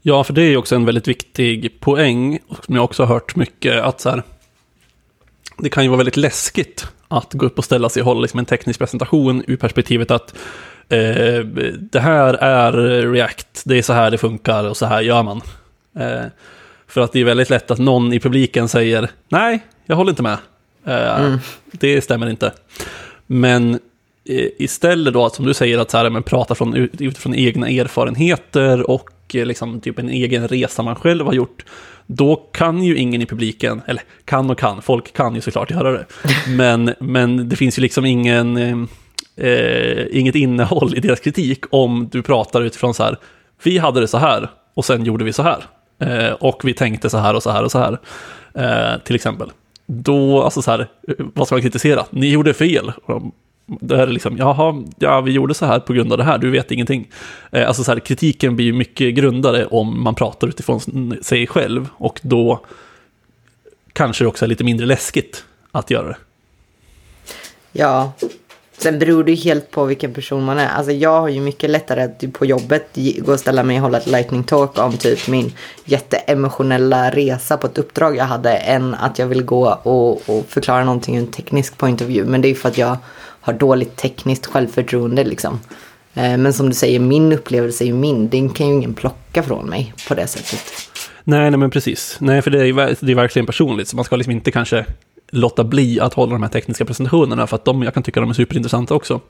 Ja, 0.03 0.25
för 0.25 0.33
det 0.33 0.43
är 0.43 0.51
ju 0.51 0.57
också 0.57 0.75
en 0.75 0.85
väldigt 0.85 1.09
viktig 1.09 1.81
poäng 1.81 2.39
som 2.67 2.75
jag 2.75 2.85
också 2.85 3.03
har 3.03 3.15
hört 3.15 3.37
mycket 3.37 3.83
att 3.83 4.01
så 4.01 4.11
här, 4.11 4.23
det 5.59 5.69
kan 5.69 5.83
ju 5.83 5.89
vara 5.89 5.97
väldigt 5.99 6.17
läskigt 6.17 6.87
att 7.11 7.35
gå 7.35 7.47
upp 7.47 7.59
och 7.59 7.65
ställa 7.65 7.89
sig 7.89 8.03
och 8.03 8.07
hålla 8.07 8.21
liksom 8.21 8.39
en 8.39 8.47
teknisk 8.47 8.79
presentation 8.79 9.45
ur 9.47 9.57
perspektivet 9.57 10.11
att 10.11 10.35
eh, 10.88 11.45
det 11.79 12.00
här 12.00 12.35
är 12.35 12.73
React, 13.12 13.62
det 13.64 13.79
är 13.79 13.83
så 13.83 13.93
här 13.93 14.11
det 14.11 14.19
funkar 14.19 14.64
och 14.64 14.76
så 14.76 14.87
här 14.87 15.00
gör 15.00 15.23
man. 15.23 15.40
Eh, 15.99 16.25
för 16.87 17.00
att 17.00 17.12
det 17.12 17.21
är 17.21 17.25
väldigt 17.25 17.50
lätt 17.50 17.71
att 17.71 17.79
någon 17.79 18.12
i 18.12 18.21
publiken 18.21 18.69
säger 18.69 19.11
nej, 19.29 19.61
jag 19.87 19.97
håller 19.97 20.11
inte 20.11 20.23
med. 20.23 20.38
Eh, 20.85 21.21
mm. 21.21 21.38
Det 21.73 22.00
stämmer 22.00 22.31
inte. 22.31 22.52
Men 23.26 23.75
eh, 24.25 24.47
istället 24.59 25.14
då, 25.14 25.31
som 25.31 25.47
du 25.47 25.55
säger, 25.55 25.79
att 25.79 25.90
så 25.90 25.99
här, 25.99 26.11
men 26.11 26.23
prata 26.23 26.55
från, 26.55 26.75
utifrån 26.75 27.35
egna 27.35 27.69
erfarenheter 27.69 28.90
och 28.90 29.11
eh, 29.35 29.47
liksom 29.47 29.81
typ 29.81 29.99
en 29.99 30.09
egen 30.09 30.49
resa 30.49 30.83
man 30.83 30.97
själv 30.97 31.27
har 31.27 31.33
gjort 31.33 31.65
då 32.07 32.37
kan 32.37 32.83
ju 32.83 32.97
ingen 32.97 33.23
i 33.23 33.27
publiken, 33.27 33.83
eller 33.87 34.03
kan 34.25 34.51
och 34.51 34.59
kan, 34.59 34.83
folk 34.83 35.13
kan 35.13 35.35
ju 35.35 35.41
såklart 35.41 35.71
göra 35.71 35.93
det, 35.93 36.07
men, 36.49 36.95
men 37.01 37.49
det 37.49 37.57
finns 37.57 37.79
ju 37.79 37.83
liksom 37.83 38.05
ingen, 38.05 38.57
eh, 39.37 40.07
inget 40.11 40.35
innehåll 40.35 40.97
i 40.97 41.01
deras 41.01 41.21
kritik 41.21 41.65
om 41.71 42.09
du 42.13 42.23
pratar 42.23 42.63
utifrån 42.63 42.95
så 42.95 43.03
här, 43.03 43.17
vi 43.63 43.79
hade 43.79 44.01
det 44.01 44.09
så 44.09 44.19
här 44.19 44.51
och 44.75 44.85
sen 44.85 45.05
gjorde 45.05 45.25
vi 45.25 45.33
så 45.33 45.43
här. 45.43 45.65
Eh, 45.99 46.33
och 46.33 46.61
vi 46.65 46.75
tänkte 46.75 47.11
så 47.11 47.19
här 47.19 47.35
och 47.35 47.43
så 47.43 47.51
här 47.51 47.63
och 47.63 47.71
så 47.71 47.79
här, 47.79 47.99
eh, 48.55 49.01
till 49.05 49.15
exempel. 49.15 49.51
Då, 49.87 50.43
alltså 50.43 50.63
så 50.63 50.71
här, 50.71 50.89
vad 51.35 51.47
ska 51.47 51.55
man 51.55 51.63
kritisera? 51.63 52.07
Ni 52.11 52.31
gjorde 52.31 52.55
fel. 52.55 52.93
Då 53.81 53.95
är 53.95 54.07
liksom, 54.07 54.37
jaha, 54.37 54.85
ja, 54.99 55.21
vi 55.21 55.33
gjorde 55.33 55.55
så 55.55 55.67
här 55.67 55.81
på 55.81 55.93
grund 55.93 56.12
av 56.12 56.19
det 56.19 56.25
här, 56.25 56.39
du 56.39 56.50
vet 56.50 56.71
ingenting. 56.71 57.09
Eh, 57.50 57.69
alltså 57.69 57.85
så 57.85 57.93
här, 57.93 58.00
kritiken 58.00 58.57
blir 58.57 58.67
ju 58.67 58.73
mycket 58.73 59.15
grundare 59.15 59.67
om 59.67 60.03
man 60.03 60.15
pratar 60.15 60.49
utifrån 60.49 60.81
sig 61.23 61.47
själv 61.47 61.89
och 61.97 62.21
då 62.23 62.61
kanske 63.93 64.25
det 64.25 64.29
också 64.29 64.45
är 64.45 64.49
lite 64.49 64.65
mindre 64.65 64.87
läskigt 64.87 65.45
att 65.73 65.91
göra 65.91 66.09
det. 66.09 66.17
Ja, 67.73 68.12
sen 68.79 68.99
beror 68.99 69.25
det 69.25 69.33
ju 69.33 69.37
helt 69.37 69.71
på 69.71 69.85
vilken 69.85 70.15
person 70.15 70.45
man 70.45 70.59
är. 70.59 70.69
Alltså 70.69 70.93
jag 70.93 71.21
har 71.21 71.29
ju 71.29 71.41
mycket 71.41 71.71
lättare 71.71 72.03
att 72.03 72.21
typ 72.21 72.33
på 72.33 72.47
jobbet 72.47 72.99
gå 73.19 73.33
och 73.33 73.41
ställa 73.41 73.62
mig 73.62 73.77
och 73.77 73.83
hålla 73.83 73.99
ett 73.99 74.07
lightning 74.07 74.45
talk 74.45 74.79
om 74.79 74.93
typ 74.93 75.29
min 75.29 75.53
jätteemotionella 75.85 77.11
resa 77.11 77.57
på 77.57 77.67
ett 77.67 77.79
uppdrag 77.79 78.17
jag 78.17 78.25
hade 78.25 78.53
än 78.57 78.95
att 78.95 79.19
jag 79.19 79.27
vill 79.27 79.43
gå 79.43 79.81
och, 79.83 80.29
och 80.29 80.47
förklara 80.49 80.85
någonting 80.85 81.17
ur 81.17 81.21
en 81.21 81.27
teknisk 81.27 81.79
point 81.79 82.03
of 82.03 82.09
view. 82.09 82.31
Men 82.31 82.41
det 82.41 82.49
är 82.49 82.50
ju 82.50 82.57
för 82.57 82.69
att 82.69 82.79
jag 82.79 82.97
har 83.40 83.52
dåligt 83.52 83.97
tekniskt 83.97 84.47
självförtroende 84.47 85.25
liksom. 85.25 85.61
Eh, 86.14 86.37
men 86.37 86.52
som 86.52 86.68
du 86.68 86.75
säger, 86.75 87.00
min 87.00 87.32
upplevelse 87.32 87.85
är 87.85 87.87
ju 87.87 87.94
min. 87.94 88.28
Den 88.28 88.50
kan 88.50 88.68
ju 88.68 88.75
ingen 88.75 88.94
plocka 88.94 89.42
från 89.42 89.66
mig 89.66 89.94
på 90.09 90.14
det 90.14 90.26
sättet. 90.26 90.62
Nej, 91.25 91.50
nej 91.50 91.59
men 91.59 91.70
precis. 91.70 92.16
Nej, 92.20 92.42
för 92.42 92.50
det 92.50 92.68
är, 92.68 92.97
det 93.00 93.12
är 93.12 93.16
verkligen 93.16 93.47
personligt. 93.47 93.88
Så 93.88 93.97
man 93.97 94.04
ska 94.04 94.16
liksom 94.16 94.32
inte 94.32 94.50
kanske 94.50 94.87
låta 95.30 95.64
bli 95.64 96.00
att 96.00 96.14
hålla 96.14 96.32
de 96.32 96.42
här 96.42 96.50
tekniska 96.50 96.85
presentationerna 96.85 97.47
för 97.47 97.56
att 97.56 97.64
de, 97.64 97.82
jag 97.82 97.94
kan 97.94 98.02
tycka 98.02 98.20
de 98.20 98.30
är 98.30 98.35
superintressanta 98.35 98.94
också. 98.94 99.20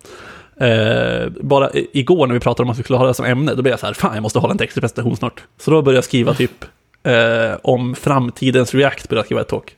Eh, 0.60 1.28
bara 1.40 1.70
igår 1.92 2.26
när 2.26 2.34
vi 2.34 2.40
pratade 2.40 2.64
om 2.64 2.70
att 2.70 2.78
vi 2.78 2.82
skulle 2.82 2.98
ha 2.98 3.06
det 3.06 3.14
som 3.14 3.24
ämne, 3.24 3.54
då 3.54 3.62
blev 3.62 3.72
jag 3.72 3.80
så 3.80 3.86
här, 3.86 3.94
fan 3.94 4.14
jag 4.14 4.22
måste 4.22 4.38
hålla 4.38 4.52
en 4.52 4.58
teknisk 4.58 4.80
presentation 4.80 5.16
snart. 5.16 5.42
Så 5.58 5.70
då 5.70 5.82
började 5.82 5.96
jag 5.96 6.04
skriva 6.04 6.34
typ 6.34 6.64
eh, 7.02 7.58
om 7.62 7.94
framtidens 7.94 8.74
React, 8.74 9.08
började 9.08 9.20
jag 9.20 9.24
skriva 9.24 9.40
ett 9.40 9.48
talk. 9.48 9.76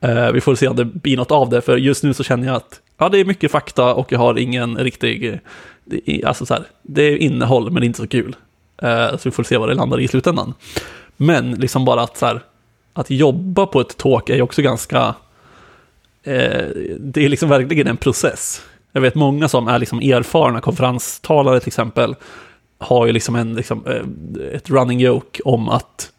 Eh, 0.00 0.32
vi 0.32 0.40
får 0.40 0.54
se 0.54 0.68
om 0.68 0.76
det 0.76 0.84
blir 0.84 1.16
något 1.16 1.30
av 1.30 1.50
det, 1.50 1.60
för 1.60 1.76
just 1.76 2.02
nu 2.02 2.14
så 2.14 2.24
känner 2.24 2.46
jag 2.46 2.56
att 2.56 2.80
ja, 2.98 3.08
det 3.08 3.18
är 3.18 3.24
mycket 3.24 3.50
fakta 3.50 3.94
och 3.94 4.12
jag 4.12 4.18
har 4.18 4.38
ingen 4.38 4.76
riktig, 4.76 5.40
alltså 6.24 6.46
så 6.46 6.54
här, 6.54 6.64
det 6.82 7.02
är 7.02 7.16
innehåll 7.16 7.70
men 7.70 7.82
inte 7.82 7.98
så 7.98 8.06
kul. 8.06 8.36
Uh, 8.82 9.16
så 9.16 9.20
vi 9.24 9.30
får 9.30 9.42
se 9.42 9.56
vad 9.56 9.68
det 9.68 9.74
landar 9.74 10.00
i 10.00 10.08
slutändan. 10.08 10.54
Men 11.16 11.54
liksom 11.54 11.84
bara 11.84 12.02
att 12.02 12.16
så 12.16 12.26
här, 12.26 12.40
att 12.96 13.10
jobba 13.10 13.66
på 13.66 13.80
ett 13.80 13.96
talk 13.96 14.30
är 14.30 14.34
ju 14.34 14.42
också 14.42 14.62
ganska, 14.62 15.14
eh, 16.22 16.66
det 16.98 17.24
är 17.24 17.28
liksom 17.28 17.48
verkligen 17.48 17.86
en 17.86 17.96
process. 17.96 18.62
Jag 18.92 19.00
vet 19.00 19.14
många 19.14 19.48
som 19.48 19.68
är 19.68 19.78
liksom 19.78 19.98
erfarna 19.98 20.60
konferenstalare 20.60 21.60
till 21.60 21.68
exempel, 21.68 22.14
har 22.78 23.06
ju 23.06 23.12
liksom 23.12 23.36
en, 23.36 23.54
liksom, 23.54 23.86
eh, 23.86 24.56
ett 24.56 24.70
running 24.70 25.00
joke 25.00 25.42
om 25.44 25.68
att 25.68 26.12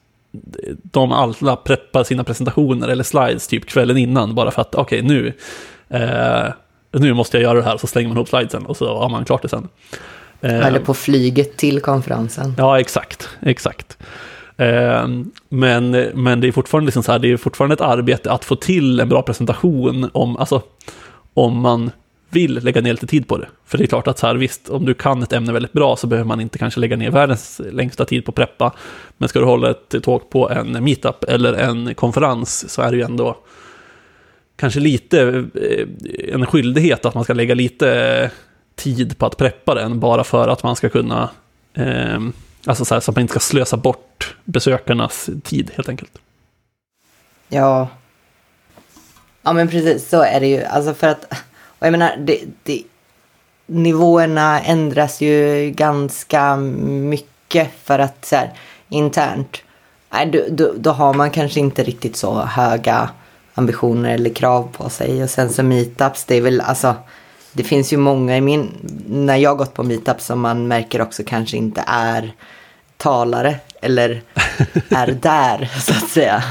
de 0.84 1.12
alla 1.12 1.56
preppar 1.56 2.04
sina 2.04 2.24
presentationer 2.24 2.88
eller 2.88 3.04
slides 3.04 3.48
typ 3.48 3.66
kvällen 3.66 3.98
innan 3.98 4.36
bara 4.36 4.52
för 4.52 4.62
att 4.62 4.76
okej 4.76 5.00
okay, 5.00 5.08
nu, 5.08 5.34
eh, 5.90 6.54
nu 7.00 7.14
måste 7.14 7.38
jag 7.38 7.44
göra 7.44 7.58
det 7.58 7.64
här, 7.64 7.78
så 7.78 7.88
slänger 7.88 8.08
man 8.08 8.18
ihop 8.18 8.30
slidesen 8.30 8.66
och 8.66 8.78
så 8.78 8.98
har 8.98 9.10
man 9.10 9.26
klart 9.26 9.42
det 9.42 9.50
sen. 9.50 9.68
Eh, 10.42 10.66
eller 10.68 10.80
på 10.80 10.94
flyget 10.94 11.58
till 11.58 11.82
konferensen. 11.82 12.54
Ja, 12.58 12.80
exakt, 12.80 13.30
exakt. 13.42 13.98
Eh, 14.58 15.08
men, 15.50 15.92
men 16.14 16.42
det 16.42 16.48
är 16.48 16.52
fortfarande 16.52 16.86
liksom 16.86 17.04
så 17.04 17.12
här, 17.12 17.20
det 17.20 17.32
är 17.32 17.38
fortfarande 17.38 17.74
ett 17.74 17.82
arbete 17.82 18.32
att 18.32 18.46
få 18.46 18.56
till 18.56 19.00
en 19.00 19.10
bra 19.10 19.22
presentation 19.22 20.10
om, 20.14 20.38
alltså, 20.38 20.62
om 21.34 21.60
man 21.60 21.92
vill 22.30 22.64
lägga 22.64 22.82
ner 22.82 22.92
lite 22.92 23.08
tid 23.08 23.28
på 23.28 23.38
det. 23.38 23.48
För 23.66 23.78
det 23.78 23.84
är 23.84 23.88
klart 23.88 24.08
att 24.08 24.20
så 24.20 24.28
här, 24.28 24.36
visst, 24.36 24.70
om 24.70 24.86
du 24.86 24.94
kan 24.94 25.24
ett 25.24 25.34
ämne 25.34 25.54
väldigt 25.54 25.74
bra 25.74 25.96
så 25.96 26.08
behöver 26.08 26.28
man 26.28 26.42
inte 26.42 26.58
kanske 26.58 26.80
lägga 26.80 26.98
ner 26.98 27.12
världens 27.12 27.62
längsta 27.72 28.06
tid 28.06 28.26
på 28.26 28.32
att 28.32 28.36
preppa. 28.36 28.74
Men 29.18 29.30
ska 29.30 29.40
du 29.40 29.46
hålla 29.46 29.72
ett 29.72 30.04
talk 30.04 30.30
på 30.30 30.50
en 30.50 30.84
meetup 30.84 31.24
eller 31.24 31.54
en 31.54 31.96
konferens 31.96 32.70
så 32.70 32.82
är 32.82 32.92
det 32.92 32.98
ju 32.98 33.04
ändå 33.04 33.38
kanske 34.58 34.80
lite 34.80 35.46
eh, 35.56 36.34
en 36.34 36.46
skyldighet 36.46 37.06
att 37.06 37.16
man 37.16 37.24
ska 37.24 37.34
lägga 37.34 37.56
lite 37.56 38.20
eh, 38.24 38.30
tid 38.76 39.18
på 39.18 39.26
att 39.26 39.38
preppa 39.38 39.76
den 39.76 40.00
bara 40.00 40.24
för 40.24 40.48
att 40.48 40.64
man 40.64 40.76
ska 40.76 40.90
kunna, 40.90 41.30
eh, 41.74 42.20
alltså 42.66 42.86
så, 42.86 42.94
här, 42.94 43.02
så 43.02 43.12
att 43.12 43.16
man 43.16 43.22
inte 43.22 43.32
ska 43.32 43.40
slösa 43.40 43.78
bort 43.78 44.36
besökarnas 44.44 45.30
tid 45.44 45.72
helt 45.76 45.90
enkelt. 45.90 46.12
Ja, 47.50 47.88
ja 49.42 49.54
men 49.54 49.68
precis 49.68 50.10
så 50.10 50.22
är 50.22 50.40
det 50.40 50.48
ju. 50.48 50.64
Alltså 50.64 50.94
för 50.94 51.08
att 51.08 51.34
och 51.80 51.88
jag 51.88 51.92
menar, 51.92 52.16
det, 52.18 52.40
det, 52.64 52.84
nivåerna 53.66 54.62
ändras 54.62 55.22
ju 55.22 55.70
ganska 55.72 56.56
mycket 56.56 57.70
för 57.84 58.00
att 58.00 58.26
så 58.26 58.36
här, 58.36 58.54
internt, 58.90 59.58
nej, 60.10 60.26
då, 60.26 60.40
då, 60.50 60.74
då, 60.78 60.92
har 60.92 61.14
man 61.14 61.32
kanske 61.32 61.60
inte 61.60 61.84
riktigt 61.84 62.16
så 62.16 62.42
höga 62.42 63.10
ambitioner 63.58 64.14
eller 64.14 64.30
krav 64.30 64.70
på 64.78 64.90
sig. 64.90 65.24
Och 65.24 65.30
sen 65.30 65.50
så 65.50 65.64
meetups, 65.64 66.26
det 66.26 66.36
är 66.36 66.42
väl 66.42 66.62
alltså, 66.62 66.96
det 67.52 67.64
finns 67.64 67.94
ju 67.94 67.98
många 67.98 68.38
i 68.38 68.42
min, 68.42 68.72
när 69.08 69.36
jag 69.36 69.58
gått 69.58 69.74
på 69.74 69.84
meetups 69.84 70.26
som 70.26 70.40
man 70.40 70.68
märker 70.68 71.02
också 71.02 71.24
kanske 71.26 71.58
inte 71.58 71.84
är 71.88 72.34
talare 72.98 73.56
eller 73.82 74.22
är 74.90 75.08
där 75.08 75.70
så 75.80 75.92
att 75.92 76.10
säga 76.10 76.44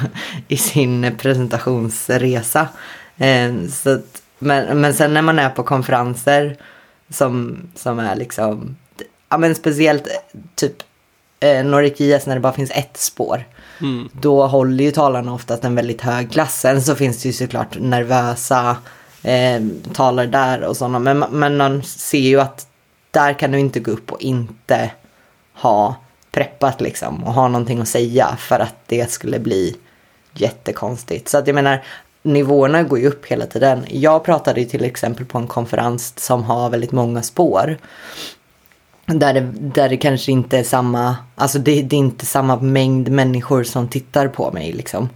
i 0.48 0.56
sin 0.56 1.16
presentationsresa. 1.18 2.68
Eh, 3.16 3.54
så 3.72 3.90
att, 3.90 4.22
men, 4.38 4.80
men 4.80 4.94
sen 4.94 5.14
när 5.14 5.22
man 5.22 5.38
är 5.38 5.50
på 5.50 5.62
konferenser 5.62 6.56
som, 7.10 7.58
som 7.74 7.98
är 7.98 8.16
liksom, 8.16 8.76
ja 9.28 9.38
men 9.38 9.54
speciellt 9.54 10.08
typ 10.54 10.76
eh, 11.40 11.64
Nordic 11.64 12.00
JS 12.00 12.26
när 12.26 12.34
det 12.34 12.40
bara 12.40 12.52
finns 12.52 12.70
ett 12.70 12.96
spår. 12.96 13.44
Mm. 13.80 14.08
Då 14.12 14.46
håller 14.46 14.84
ju 14.84 14.90
talarna 14.90 15.34
oftast 15.34 15.64
en 15.64 15.74
väldigt 15.74 16.00
hög 16.00 16.32
klass. 16.32 16.60
Sen 16.60 16.82
så 16.82 16.94
finns 16.94 17.22
det 17.22 17.28
ju 17.28 17.32
såklart 17.32 17.78
nervösa 17.80 18.76
eh, 19.22 19.62
talare 19.92 20.26
där 20.26 20.64
och 20.64 20.76
sådana. 20.76 20.98
Men, 20.98 21.18
men 21.18 21.56
man 21.56 21.82
ser 21.82 22.18
ju 22.18 22.40
att 22.40 22.66
där 23.10 23.32
kan 23.32 23.50
du 23.50 23.58
inte 23.58 23.80
gå 23.80 23.90
upp 23.90 24.12
och 24.12 24.20
inte 24.20 24.90
ha 25.52 25.96
preppat 26.30 26.80
liksom 26.80 27.24
och 27.24 27.32
ha 27.32 27.48
någonting 27.48 27.80
att 27.80 27.88
säga 27.88 28.36
för 28.38 28.58
att 28.58 28.74
det 28.86 29.10
skulle 29.10 29.38
bli 29.38 29.76
jättekonstigt. 30.34 31.28
Så 31.28 31.38
att 31.38 31.46
jag 31.46 31.54
menar, 31.54 31.82
nivåerna 32.22 32.82
går 32.82 32.98
ju 32.98 33.08
upp 33.08 33.26
hela 33.26 33.46
tiden. 33.46 33.84
Jag 33.88 34.24
pratade 34.24 34.60
ju 34.60 34.66
till 34.66 34.84
exempel 34.84 35.24
på 35.24 35.38
en 35.38 35.46
konferens 35.46 36.18
som 36.18 36.44
har 36.44 36.70
väldigt 36.70 36.92
många 36.92 37.22
spår. 37.22 37.78
Där 39.06 39.34
det, 39.34 39.52
där 39.58 39.88
det 39.88 39.96
kanske 39.96 40.32
inte 40.32 40.58
är 40.58 40.62
samma, 40.62 41.16
alltså 41.34 41.58
det, 41.58 41.82
det 41.82 41.96
är 41.96 42.00
inte 42.00 42.26
samma 42.26 42.56
mängd 42.56 43.08
människor 43.08 43.64
som 43.64 43.88
tittar 43.88 44.28
på 44.28 44.52
mig 44.52 44.72
liksom. 44.72 45.08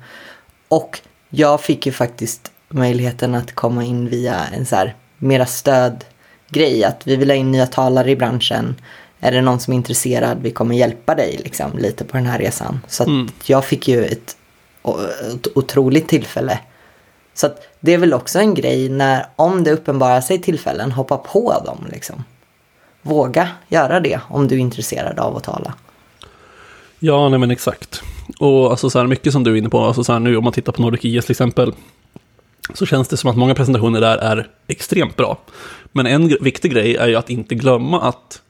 Och 0.68 1.00
jag 1.30 1.60
fick 1.60 1.86
ju 1.86 1.92
faktiskt 1.92 2.50
möjligheten 2.68 3.34
att 3.34 3.54
komma 3.54 3.84
in 3.84 4.08
via 4.08 4.46
en 4.46 4.66
så 4.66 4.76
här 4.76 4.94
mera 5.18 5.46
stödgrej. 5.46 6.84
Att 6.84 7.06
vi 7.06 7.16
vill 7.16 7.30
ha 7.30 7.36
in 7.36 7.52
nya 7.52 7.66
talare 7.66 8.10
i 8.10 8.16
branschen. 8.16 8.76
Är 9.20 9.32
det 9.32 9.42
någon 9.42 9.60
som 9.60 9.72
är 9.72 9.76
intresserad, 9.76 10.38
vi 10.42 10.50
kommer 10.50 10.74
hjälpa 10.74 11.14
dig 11.14 11.40
liksom, 11.44 11.78
lite 11.78 12.04
på 12.04 12.16
den 12.16 12.26
här 12.26 12.38
resan. 12.38 12.80
Så 12.88 13.04
mm. 13.04 13.28
jag 13.44 13.64
fick 13.64 13.88
ju 13.88 14.04
ett, 14.04 14.36
ett 15.34 15.56
otroligt 15.56 16.08
tillfälle 16.08 16.58
så 17.34 17.46
att 17.46 17.66
det 17.80 17.94
är 17.94 17.98
väl 17.98 18.14
också 18.14 18.38
en 18.38 18.54
grej 18.54 18.88
när, 18.88 19.26
om 19.36 19.64
det 19.64 19.72
uppenbarar 19.72 20.20
sig 20.20 20.38
tillfällen, 20.38 20.92
hoppa 20.92 21.16
på 21.16 21.62
dem 21.64 21.86
liksom. 21.90 22.24
Våga 23.02 23.48
göra 23.68 24.00
det 24.00 24.20
om 24.28 24.48
du 24.48 24.54
är 24.54 24.58
intresserad 24.58 25.18
av 25.18 25.36
att 25.36 25.44
tala. 25.44 25.74
Ja, 26.98 27.28
nej 27.28 27.38
men 27.38 27.50
exakt. 27.50 28.02
Och 28.38 28.70
alltså 28.70 28.90
så 28.90 28.98
här 28.98 29.06
mycket 29.06 29.32
som 29.32 29.44
du 29.44 29.52
är 29.52 29.56
inne 29.56 29.68
på, 29.68 29.80
alltså 29.80 30.04
så 30.04 30.12
här 30.12 30.20
nu 30.20 30.36
om 30.36 30.44
man 30.44 30.52
tittar 30.52 30.72
på 30.72 30.82
Nordic 30.82 31.04
IS 31.04 31.24
till 31.24 31.32
exempel, 31.32 31.74
så 32.74 32.86
känns 32.86 33.08
det 33.08 33.16
som 33.16 33.30
att 33.30 33.36
många 33.36 33.54
presentationer 33.54 34.00
där 34.00 34.18
är 34.18 34.48
extremt 34.66 35.16
bra. 35.16 35.38
Men 35.92 36.06
en 36.06 36.36
viktig 36.40 36.72
grej 36.72 36.96
är 36.96 37.08
ju 37.08 37.16
att 37.16 37.30
inte 37.30 37.54
glömma 37.54 38.00
att 38.00 38.42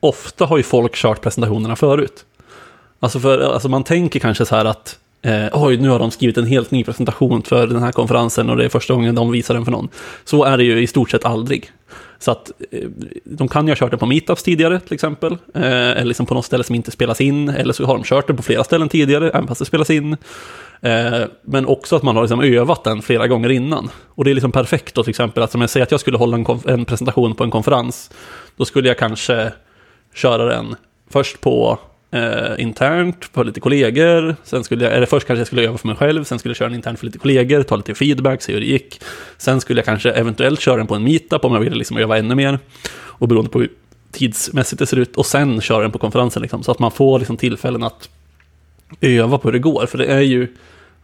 ofta 0.00 0.44
har 0.44 0.56
ju 0.56 0.62
folk 0.62 0.94
kört 0.94 1.20
presentationerna 1.20 1.76
förut. 1.76 2.24
Alltså, 3.00 3.20
för, 3.20 3.40
alltså 3.40 3.68
man 3.68 3.84
tänker 3.84 4.20
kanske 4.20 4.46
så 4.46 4.56
här 4.56 4.64
att 4.64 4.98
Eh, 5.22 5.48
oj, 5.52 5.76
nu 5.76 5.88
har 5.88 5.98
de 5.98 6.10
skrivit 6.10 6.38
en 6.38 6.46
helt 6.46 6.70
ny 6.70 6.84
presentation 6.84 7.42
för 7.42 7.66
den 7.66 7.82
här 7.82 7.92
konferensen 7.92 8.50
och 8.50 8.56
det 8.56 8.64
är 8.64 8.68
första 8.68 8.94
gången 8.94 9.14
de 9.14 9.30
visar 9.30 9.54
den 9.54 9.64
för 9.64 9.72
någon. 9.72 9.88
Så 10.24 10.44
är 10.44 10.56
det 10.56 10.64
ju 10.64 10.82
i 10.82 10.86
stort 10.86 11.10
sett 11.10 11.24
aldrig. 11.24 11.70
Så 12.18 12.30
att 12.30 12.52
eh, 12.70 12.88
de 13.24 13.48
kan 13.48 13.66
ju 13.66 13.70
ha 13.70 13.76
kört 13.76 13.90
den 13.90 13.98
på 13.98 14.06
meetups 14.06 14.42
tidigare 14.42 14.80
till 14.80 14.94
exempel, 14.94 15.32
eh, 15.32 15.62
eller 15.62 16.04
liksom 16.04 16.26
på 16.26 16.34
något 16.34 16.44
ställe 16.44 16.64
som 16.64 16.74
inte 16.74 16.90
spelas 16.90 17.20
in, 17.20 17.48
eller 17.48 17.72
så 17.72 17.84
har 17.84 17.94
de 17.94 18.04
kört 18.04 18.26
den 18.26 18.36
på 18.36 18.42
flera 18.42 18.64
ställen 18.64 18.88
tidigare, 18.88 19.30
även 19.30 19.46
fast 19.46 19.58
det 19.58 19.64
spelas 19.64 19.90
in. 19.90 20.16
Eh, 20.80 21.20
men 21.42 21.66
också 21.66 21.96
att 21.96 22.02
man 22.02 22.16
har 22.16 22.22
liksom 22.22 22.40
övat 22.40 22.84
den 22.84 23.02
flera 23.02 23.28
gånger 23.28 23.50
innan. 23.50 23.90
Och 24.08 24.24
det 24.24 24.30
är 24.30 24.34
liksom 24.34 24.52
perfekt 24.52 24.94
då 24.94 25.02
till 25.02 25.10
exempel, 25.10 25.42
att 25.42 25.54
om 25.54 25.60
jag 25.60 25.70
säger 25.70 25.86
att 25.86 25.90
jag 25.90 26.00
skulle 26.00 26.18
hålla 26.18 26.36
en, 26.36 26.46
en 26.66 26.84
presentation 26.84 27.34
på 27.34 27.44
en 27.44 27.50
konferens, 27.50 28.10
då 28.56 28.64
skulle 28.64 28.88
jag 28.88 28.98
kanske 28.98 29.52
köra 30.14 30.44
den 30.44 30.76
först 31.10 31.40
på 31.40 31.78
eh, 32.10 32.62
internt 32.62 33.24
för 33.32 33.44
lite 33.44 33.60
kollegor. 33.60 34.36
Sen 34.44 34.64
skulle 34.64 34.84
jag, 34.84 34.94
eller 34.94 35.06
först 35.06 35.26
kanske 35.26 35.40
jag 35.40 35.46
skulle 35.46 35.62
öva 35.62 35.78
för 35.78 35.88
mig 35.88 35.96
själv, 35.96 36.24
sen 36.24 36.38
skulle 36.38 36.50
jag 36.50 36.56
köra 36.56 36.68
den 36.68 36.76
internt 36.76 36.98
för 36.98 37.06
lite 37.06 37.18
kollegor, 37.18 37.62
ta 37.62 37.76
lite 37.76 37.94
feedback, 37.94 38.42
se 38.42 38.52
hur 38.52 38.60
det 38.60 38.66
gick. 38.66 39.00
Sen 39.38 39.60
skulle 39.60 39.78
jag 39.78 39.84
kanske 39.84 40.10
eventuellt 40.10 40.60
köra 40.60 40.76
den 40.76 40.86
på 40.86 40.94
en 40.94 41.04
meetup 41.04 41.44
om 41.44 41.52
jag 41.52 41.60
ville 41.60 41.76
liksom 41.76 41.96
öva 41.96 42.18
ännu 42.18 42.34
mer. 42.34 42.58
Och 42.92 43.28
beroende 43.28 43.50
på 43.50 43.60
hur 43.60 43.70
tidsmässigt 44.12 44.78
det 44.78 44.86
ser 44.86 44.96
ut. 44.96 45.16
Och 45.16 45.26
sen 45.26 45.60
köra 45.60 45.82
den 45.82 45.90
på 45.90 45.98
konferensen, 45.98 46.42
liksom, 46.42 46.62
så 46.62 46.70
att 46.70 46.78
man 46.78 46.90
får 46.90 47.18
liksom 47.18 47.36
tillfällen 47.36 47.82
att 47.82 48.08
öva 49.00 49.38
på 49.38 49.48
hur 49.48 49.52
det 49.52 49.58
går. 49.58 49.86
För 49.86 49.98
det 49.98 50.06
är 50.06 50.20
ju, 50.20 50.48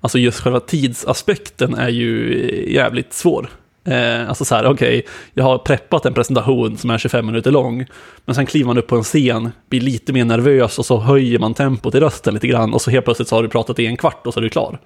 alltså 0.00 0.18
just 0.18 0.40
själva 0.40 0.60
tidsaspekten 0.60 1.75
är 1.75 1.88
ju 1.88 2.40
jävligt 2.68 3.12
svår. 3.12 3.50
Eh, 3.86 4.28
alltså 4.28 4.44
så 4.44 4.54
här, 4.54 4.66
okej, 4.66 4.98
okay, 4.98 5.02
jag 5.34 5.44
har 5.44 5.58
preppat 5.58 6.06
en 6.06 6.14
presentation 6.14 6.78
som 6.78 6.90
är 6.90 6.98
25 6.98 7.26
minuter 7.26 7.50
lång, 7.50 7.86
men 8.24 8.34
sen 8.34 8.46
kliver 8.46 8.66
man 8.66 8.78
upp 8.78 8.86
på 8.86 8.96
en 8.96 9.02
scen, 9.02 9.52
blir 9.68 9.80
lite 9.80 10.12
mer 10.12 10.24
nervös 10.24 10.78
och 10.78 10.86
så 10.86 10.98
höjer 10.98 11.38
man 11.38 11.54
tempot 11.54 11.94
i 11.94 12.00
rösten 12.00 12.34
lite 12.34 12.46
grann 12.46 12.74
och 12.74 12.82
så 12.82 12.90
helt 12.90 13.04
plötsligt 13.04 13.28
så 13.28 13.36
har 13.36 13.42
du 13.42 13.48
pratat 13.48 13.78
i 13.78 13.86
en 13.86 13.96
kvart 13.96 14.26
och 14.26 14.34
så 14.34 14.40
är 14.40 14.42
du 14.42 14.48
klar. 14.48 14.78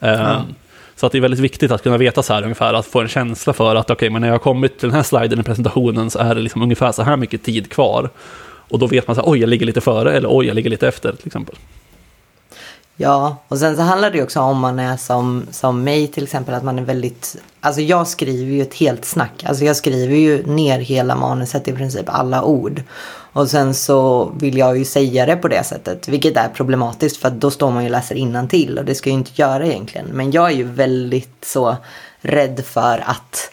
Eh, 0.00 0.30
mm. 0.30 0.42
Så 0.96 1.06
att 1.06 1.12
det 1.12 1.18
är 1.18 1.22
väldigt 1.22 1.40
viktigt 1.40 1.70
att 1.70 1.82
kunna 1.82 1.98
veta 1.98 2.22
så 2.22 2.32
här 2.32 2.42
ungefär, 2.42 2.74
att 2.74 2.86
få 2.86 3.00
en 3.00 3.08
känsla 3.08 3.52
för 3.52 3.74
att 3.74 3.84
okej, 3.84 3.94
okay, 3.94 4.10
men 4.10 4.20
när 4.20 4.28
jag 4.28 4.34
har 4.34 4.38
kommit 4.38 4.78
till 4.78 4.88
den 4.88 4.96
här 4.96 5.02
sliden 5.02 5.40
i 5.40 5.42
presentationen 5.42 6.10
så 6.10 6.18
är 6.18 6.34
det 6.34 6.40
liksom 6.40 6.62
ungefär 6.62 6.92
så 6.92 7.02
här 7.02 7.16
mycket 7.16 7.42
tid 7.42 7.70
kvar. 7.70 8.10
Och 8.68 8.78
då 8.78 8.86
vet 8.86 9.06
man 9.06 9.16
så 9.16 9.22
här, 9.22 9.30
oj, 9.30 9.40
jag 9.40 9.48
ligger 9.48 9.66
lite 9.66 9.80
före 9.80 10.12
eller 10.12 10.28
oj, 10.32 10.46
jag 10.46 10.54
ligger 10.54 10.70
lite 10.70 10.88
efter 10.88 11.12
till 11.12 11.26
exempel. 11.26 11.54
Ja, 13.00 13.36
och 13.48 13.58
sen 13.58 13.76
så 13.76 13.82
handlar 13.82 14.10
det 14.10 14.22
också 14.22 14.40
om 14.40 14.58
man 14.58 14.78
är 14.78 14.96
som, 14.96 15.46
som 15.50 15.84
mig 15.84 16.06
till 16.06 16.24
exempel, 16.24 16.54
att 16.54 16.64
man 16.64 16.78
är 16.78 16.82
väldigt... 16.82 17.36
Alltså 17.60 17.80
jag 17.80 18.08
skriver 18.08 18.52
ju 18.52 18.62
ett 18.62 18.74
helt 18.74 19.04
snack. 19.04 19.44
Alltså 19.44 19.64
jag 19.64 19.76
skriver 19.76 20.16
ju 20.16 20.46
ner 20.46 20.78
hela 20.78 21.16
manuset 21.16 21.68
i 21.68 21.72
princip, 21.72 22.08
alla 22.08 22.42
ord. 22.42 22.82
Och 23.32 23.50
sen 23.50 23.74
så 23.74 24.24
vill 24.24 24.58
jag 24.58 24.78
ju 24.78 24.84
säga 24.84 25.26
det 25.26 25.36
på 25.36 25.48
det 25.48 25.64
sättet, 25.64 26.08
vilket 26.08 26.36
är 26.36 26.48
problematiskt 26.48 27.16
för 27.16 27.30
då 27.30 27.50
står 27.50 27.70
man 27.70 27.82
ju 27.82 27.88
och 27.88 27.92
läser 27.92 28.46
till 28.46 28.78
och 28.78 28.84
det 28.84 28.94
ska 28.94 29.10
jag 29.10 29.14
ju 29.14 29.18
inte 29.18 29.42
göra 29.42 29.66
egentligen. 29.66 30.06
Men 30.06 30.30
jag 30.30 30.46
är 30.50 30.56
ju 30.56 30.64
väldigt 30.64 31.44
så 31.44 31.76
rädd 32.20 32.64
för 32.64 33.04
att 33.06 33.50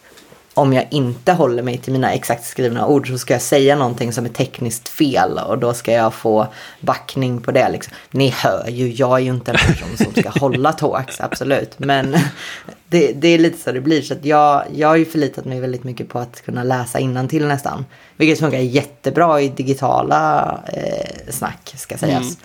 om 0.56 0.74
jag 0.74 0.88
inte 0.92 1.34
håller 1.34 1.64
mig 1.64 1.78
till 1.78 1.94
mina 1.94 2.12
exakt 2.12 2.46
skrivna 2.46 2.88
ord 2.88 3.08
så 3.08 3.18
ska 3.18 3.34
jag 3.34 3.42
säga 3.42 3.76
någonting 3.76 4.14
som 4.14 4.26
är 4.26 4.30
tekniskt 4.30 4.90
fel 4.90 5.40
och 5.48 5.58
då 5.58 5.74
ska 5.74 5.92
jag 5.92 6.14
få 6.14 6.48
backning 6.80 7.42
på 7.42 7.52
det. 7.52 7.70
Liksom. 7.70 7.94
Ni 8.12 8.30
hör 8.30 8.68
ju, 8.68 8.92
jag 8.92 9.18
är 9.18 9.24
ju 9.24 9.30
inte 9.30 9.52
en 9.52 9.58
person 9.58 9.98
som 9.98 10.22
ska 10.22 10.30
hålla 10.40 10.74
talks, 10.74 11.22
absolut. 11.22 11.80
Men 11.80 12.18
det, 12.88 13.12
det, 13.14 13.28
är 13.28 13.38
lite 13.38 13.58
så 13.58 13.72
det 13.72 13.82
blir. 13.82 14.02
Så 14.02 14.14
att 14.14 14.26
jag, 14.26 14.64
jag 14.74 14.88
har 14.88 14.96
ju 14.96 15.06
förlitat 15.06 15.46
mig 15.46 15.60
väldigt 15.60 15.84
mycket 15.84 16.10
på 16.10 16.20
att 16.20 16.42
kunna 16.42 16.64
läsa 16.64 17.00
till 17.30 17.48
nästan. 17.48 17.86
Vilket 18.18 18.40
funkar 18.40 18.58
jättebra 18.58 19.42
i 19.42 19.50
digitala 19.50 20.60
eh, 20.74 21.32
snack, 21.32 21.74
ska 21.78 21.98
sägas. 21.98 22.38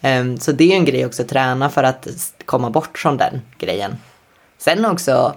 Mm. 0.00 0.30
Um, 0.30 0.38
så 0.38 0.52
det 0.52 0.72
är 0.72 0.76
en 0.76 0.84
grej 0.84 1.06
också 1.06 1.22
att 1.22 1.28
träna 1.28 1.70
för 1.70 1.82
att 1.82 2.06
komma 2.44 2.70
bort 2.70 2.98
från 2.98 3.16
den 3.16 3.42
grejen. 3.58 3.96
Sen 4.58 4.84
också 4.84 5.34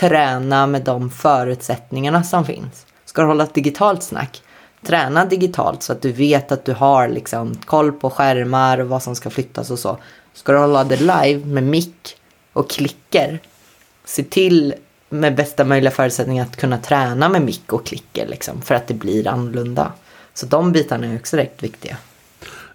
träna 0.00 0.66
med 0.66 0.82
de 0.82 1.10
förutsättningarna 1.10 2.22
som 2.22 2.44
finns. 2.44 2.86
Ska 3.04 3.22
du 3.22 3.28
hålla 3.28 3.44
ett 3.44 3.54
digitalt 3.54 4.02
snack, 4.02 4.42
träna 4.82 5.24
digitalt 5.24 5.82
så 5.82 5.92
att 5.92 6.02
du 6.02 6.12
vet 6.12 6.52
att 6.52 6.64
du 6.64 6.72
har 6.72 7.08
liksom 7.08 7.54
koll 7.64 7.92
på 7.92 8.10
skärmar 8.10 8.78
och 8.78 8.88
vad 8.88 9.02
som 9.02 9.14
ska 9.14 9.30
flyttas 9.30 9.70
och 9.70 9.78
så. 9.78 9.98
Ska 10.34 10.52
du 10.52 10.58
hålla 10.58 10.84
det 10.84 11.00
live 11.00 11.44
med 11.44 11.62
mick 11.62 12.16
och 12.52 12.70
klicker, 12.70 13.38
se 14.04 14.22
till 14.22 14.74
med 15.08 15.34
bästa 15.34 15.64
möjliga 15.64 15.90
förutsättningar 15.90 16.44
att 16.44 16.56
kunna 16.56 16.78
träna 16.78 17.28
med 17.28 17.42
mick 17.42 17.72
och 17.72 17.86
klicker 17.86 18.26
liksom, 18.26 18.62
för 18.62 18.74
att 18.74 18.88
det 18.88 18.94
blir 18.94 19.28
annorlunda. 19.28 19.92
Så 20.34 20.46
de 20.46 20.72
bitarna 20.72 21.06
är 21.06 21.16
också 21.16 21.36
rätt 21.36 21.62
viktiga. 21.62 21.96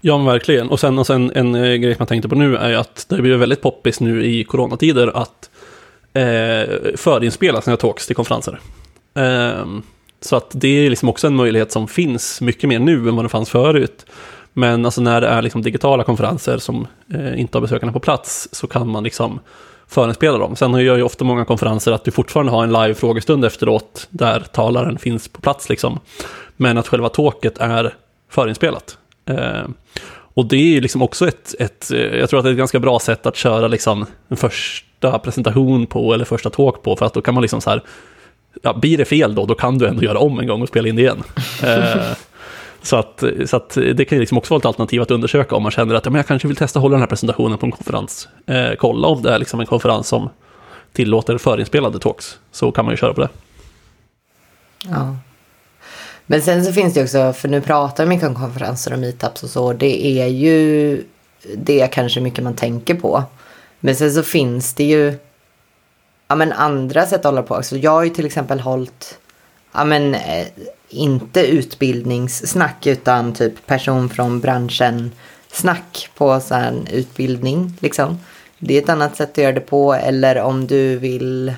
Ja, 0.02 0.18
verkligen. 0.18 0.70
Och 0.70 0.80
sen, 0.80 1.00
och 1.00 1.08
sen 1.08 1.32
en, 1.36 1.56
en 1.56 1.82
grej 1.82 1.94
som 1.94 2.02
jag 2.02 2.08
tänkte 2.08 2.30
på 2.30 2.36
nu 2.36 2.58
är 2.58 2.74
att 2.74 3.06
det 3.10 3.22
blir 3.22 3.38
väldigt 3.38 3.62
poppis 3.62 4.00
nu 4.00 4.26
i 4.26 4.44
coronatider 4.44 5.18
att 5.18 5.50
eh, 6.16 6.96
förinspela 6.96 7.62
sina 7.62 7.78
talks 7.78 8.08
till 8.08 8.16
konferenser. 8.16 8.60
Eh, 9.16 9.66
så 10.22 10.36
att 10.36 10.52
det 10.54 10.86
är 10.86 10.90
liksom 10.90 11.10
också 11.10 11.28
en 11.28 11.36
möjlighet 11.36 11.72
som 11.72 11.88
finns 11.88 12.42
mycket 12.42 12.70
mer 12.70 12.80
nu 12.80 13.10
än 13.10 13.16
vad 13.16 13.26
det 13.26 13.30
fanns 13.30 13.50
förut. 13.50 14.06
Men 14.54 14.86
alltså 14.86 15.02
när 15.02 15.22
det 15.22 15.28
är 15.28 15.42
liksom 15.42 15.62
digitala 15.62 16.04
konferenser 16.04 16.58
som 16.58 16.88
eh, 17.14 17.40
inte 17.40 17.58
har 17.58 17.62
besökarna 17.62 17.92
på 17.92 18.00
plats 18.00 18.50
så 18.52 18.68
kan 18.68 18.88
man 18.88 19.04
liksom 19.04 19.40
förinspela 19.88 20.38
dem. 20.38 20.56
Sen 20.56 20.74
gör 20.74 20.98
ju 20.98 21.04
ofta 21.04 21.26
många 21.26 21.46
konferenser 21.46 21.92
att 21.92 22.04
du 22.04 22.12
fortfarande 22.12 22.52
har 22.52 22.64
en 22.64 22.74
live-frågestund 22.74 23.46
efteråt 23.46 24.08
där 24.10 24.40
talaren 24.40 24.98
finns 24.98 25.28
på 25.28 25.42
plats 25.42 25.70
liksom. 25.70 26.00
Men 26.58 26.78
att 26.78 26.88
själva 26.88 27.10
talket 27.10 27.58
är 27.58 27.94
förinspelat. 28.30 28.98
Eh, 29.30 29.64
och 30.36 30.46
det 30.46 30.56
är 30.56 30.74
ju 30.74 30.82
liksom 30.82 31.02
också 31.02 31.28
ett, 31.28 31.56
ett, 31.60 31.92
eh, 31.92 32.00
jag 32.00 32.30
tror 32.30 32.40
att 32.40 32.44
det 32.44 32.50
är 32.50 32.52
ett 32.52 32.58
ganska 32.58 32.80
bra 32.80 33.00
sätt 33.00 33.26
att 33.26 33.36
köra 33.36 33.68
liksom 33.68 34.06
en 34.28 34.38
första 35.02 35.20
presentation 35.20 35.86
på 35.86 36.14
eller 36.14 36.26
första 36.26 36.50
talk 36.50 36.84
på 36.84 36.96
för 36.96 37.06
att 37.06 37.14
då 37.14 37.22
kan 37.22 37.34
man 37.34 37.42
liksom 37.42 37.62
så 37.62 37.70
här, 37.70 37.84
ja, 38.62 38.74
blir 38.74 38.98
det 38.98 39.06
fel 39.06 39.36
då, 39.36 39.46
då 39.46 39.56
kan 39.56 39.78
du 39.78 39.88
ändå 39.88 40.04
göra 40.04 40.20
om 40.20 40.40
en 40.40 40.48
gång 40.48 40.62
och 40.62 40.68
spela 40.68 40.88
in 40.88 40.96
det 40.96 41.02
igen. 41.02 41.24
eh, 41.64 42.18
så 42.82 42.96
att, 42.96 43.24
så 43.46 43.58
att 43.58 43.70
det 43.70 44.06
kan 44.06 44.16
ju 44.16 44.20
liksom 44.20 44.38
också 44.38 44.54
vara 44.54 44.60
ett 44.60 44.66
alternativ 44.66 45.02
att 45.02 45.12
undersöka 45.12 45.56
om 45.56 45.64
man 45.64 45.72
känner 45.72 45.96
att 45.96 46.06
ja, 46.06 46.12
men 46.12 46.20
jag 46.20 46.28
kanske 46.28 46.48
vill 46.48 46.58
testa 46.58 46.80
att 46.80 46.82
hålla 46.82 46.94
den 46.94 47.02
här 47.02 47.08
presentationen 47.08 47.58
på 47.58 47.66
en 47.66 47.72
konferens. 47.72 48.28
Eh, 48.48 48.76
kolla 48.78 49.08
om 49.08 49.22
det 49.22 49.34
är 49.34 49.40
liksom 49.40 49.60
en 49.60 49.66
konferens 49.66 50.08
som 50.08 50.30
tillåter 50.94 51.38
förinspelade 51.38 52.00
talks, 52.00 52.40
så 52.52 52.72
kan 52.72 52.86
man 52.86 52.94
ju 52.94 52.98
köra 52.98 53.14
på 53.14 53.22
det. 53.22 53.30
Ja. 54.90 55.16
Men 56.26 56.42
sen 56.42 56.66
så 56.66 56.74
finns 56.74 56.94
det 56.94 57.04
också, 57.04 57.34
för 57.34 57.48
nu 57.48 57.62
pratar 57.62 58.04
vi 58.04 58.10
mycket 58.10 58.28
om 58.28 58.36
konferenser 58.36 58.94
och 58.94 59.00
meetups 59.00 59.44
och 59.44 59.50
så. 59.50 59.74
Det 59.74 60.22
är 60.22 60.28
ju 60.28 61.04
det 61.58 61.88
kanske 61.94 62.22
mycket 62.22 62.44
man 62.44 62.56
tänker 62.56 62.96
på. 62.96 63.24
Men 63.80 63.96
sen 63.96 64.14
så 64.14 64.24
finns 64.24 64.74
det 64.74 64.84
ju 64.84 65.18
ja, 66.28 66.36
men 66.36 66.52
andra 66.52 67.06
sätt 67.06 67.20
att 67.20 67.26
hålla 67.26 67.44
på. 67.44 67.64
Så 67.64 67.78
jag 67.78 67.92
har 67.92 68.04
ju 68.04 68.10
till 68.10 68.26
exempel 68.26 68.60
hållit, 68.60 69.20
ja 69.72 69.86
men 69.86 70.16
eh, 70.16 70.48
inte 70.90 71.48
utbildningssnack 71.48 72.88
utan 72.88 73.34
typ 73.34 73.66
person 73.66 74.10
från 74.10 74.40
branschen 74.40 75.12
snack 75.52 76.10
på 76.18 76.40
så 76.40 76.56
här 76.56 76.74
utbildning 76.92 77.78
liksom. 77.80 78.20
Det 78.60 78.78
är 78.78 78.82
ett 78.82 78.90
annat 78.90 79.16
sätt 79.16 79.32
att 79.32 79.38
göra 79.38 79.52
det 79.52 79.62
på 79.62 79.94
eller 79.94 80.42
om 80.42 80.68
du 80.68 80.98
vill, 80.98 81.54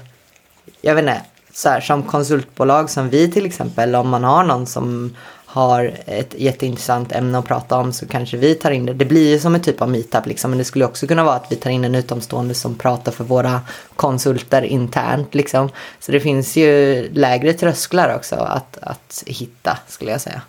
jag 0.82 0.96
vet 0.96 1.02
inte, 1.02 1.22
så 1.54 1.70
här, 1.70 1.82
som 1.82 2.04
konsultbolag 2.04 2.90
som 2.90 3.10
vi 3.10 3.32
till 3.32 3.46
exempel, 3.46 3.96
om 3.96 4.10
man 4.10 4.24
har 4.24 4.44
någon 4.44 4.66
som 4.66 5.16
har 5.50 5.94
ett 6.06 6.36
jätteintressant 6.38 7.12
ämne 7.12 7.38
att 7.38 7.46
prata 7.46 7.78
om 7.78 7.94
så 7.94 8.08
kanske 8.08 8.38
vi 8.38 8.56
tar 8.56 8.72
in 8.72 8.86
det. 8.86 8.94
Det 8.94 9.06
blir 9.06 9.32
ju 9.32 9.40
som 9.40 9.56
en 9.56 9.62
typ 9.62 9.82
av 9.82 9.90
meetup 9.90 10.26
liksom, 10.26 10.52
men 10.52 10.58
det 10.58 10.64
skulle 10.64 10.86
också 10.86 11.08
kunna 11.08 11.24
vara 11.24 11.36
att 11.36 11.52
vi 11.52 11.56
tar 11.56 11.70
in 11.70 11.86
en 11.86 11.96
utomstående 11.96 12.54
som 12.54 12.76
pratar 12.76 13.12
för 13.12 13.24
våra 13.24 13.62
konsulter 13.96 14.62
internt 14.62 15.36
liksom. 15.36 15.70
Så 16.00 16.12
det 16.12 16.20
finns 16.20 16.58
ju 16.58 17.10
lägre 17.14 17.54
trösklar 17.54 18.16
också 18.16 18.36
att, 18.36 18.78
att 18.82 19.24
hitta 19.26 19.78
skulle 19.88 20.12
jag 20.12 20.22
säga. 20.22 20.42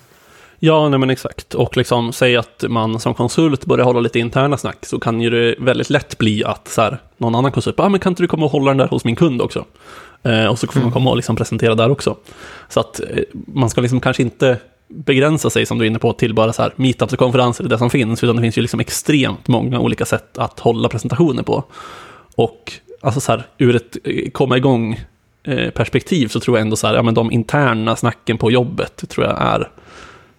Ja, 0.58 0.88
nej 0.88 0.98
men 0.98 1.11
exakt. 1.11 1.54
Och 1.54 1.76
liksom 1.76 2.12
säg 2.12 2.37
att 2.37 2.64
man 2.68 3.00
som 3.00 3.14
konsult 3.14 3.64
börjar 3.64 3.84
hålla 3.84 4.00
lite 4.00 4.18
interna 4.18 4.56
snack 4.56 4.87
så 4.87 5.00
kan 5.00 5.20
ju 5.20 5.30
det 5.30 5.54
väldigt 5.58 5.90
lätt 5.90 6.18
bli 6.18 6.44
att 6.44 6.68
så 6.68 6.82
här, 6.82 6.98
någon 7.16 7.34
annan 7.34 7.52
konsult, 7.52 7.80
ah, 7.80 7.88
men 7.88 8.00
kan 8.00 8.12
inte 8.12 8.22
du 8.22 8.26
komma 8.26 8.44
och 8.44 8.52
hålla 8.52 8.70
den 8.70 8.78
där 8.78 8.88
hos 8.88 9.04
min 9.04 9.16
kund 9.16 9.42
också? 9.42 9.64
Eh, 10.22 10.46
och 10.46 10.58
så 10.58 10.66
får 10.66 10.74
man 10.74 10.82
mm. 10.82 10.92
komma 10.92 11.11
och 11.11 11.16
liksom 11.16 11.37
presentera 11.37 11.74
där 11.74 11.90
också. 11.90 12.16
Så 12.68 12.80
att 12.80 13.00
eh, 13.00 13.22
man 13.32 13.70
ska 13.70 13.80
liksom 13.80 14.00
kanske 14.00 14.22
inte 14.22 14.58
begränsa 14.88 15.51
sig, 15.51 15.66
som 15.66 15.79
du 15.79 15.85
är 15.85 15.87
inne 15.87 15.98
på, 15.98 16.12
till 16.12 16.35
bara 16.35 16.53
så 16.53 16.62
här 16.62 16.72
meetups 16.77 17.12
och 17.12 17.18
konferenser, 17.18 17.64
det 17.64 17.79
som 17.79 17.90
finns, 17.90 18.24
utan 18.24 18.37
det 18.37 18.42
finns 18.42 18.59
ju 18.59 18.62
liksom 18.62 18.81
extremt 18.81 19.48
många 19.48 19.81
olika 19.81 20.05
sätt 20.05 20.38
att 20.38 20.61
hålla 20.61 20.88
presentationer 20.88 21.42
på. 21.42 21.64
Och 22.35 22.72
alltså 23.01 23.20
så 23.20 23.33
här, 23.33 23.46
ur 23.59 23.77
ett 23.77 23.96
eh, 24.05 24.31
komma 24.31 24.57
igång-perspektiv 24.57 26.24
eh, 26.24 26.29
så 26.29 26.40
tror 26.40 26.57
jag 26.57 26.62
ändå 26.62 26.77
så 26.77 26.87
här, 26.87 26.94
ja 26.94 27.03
men 27.03 27.14
de 27.14 27.33
interna 27.33 27.96
snacken 27.96 28.38
på 28.38 28.51
jobbet 28.51 29.09
tror 29.09 29.27
jag 29.27 29.37
är 29.40 29.68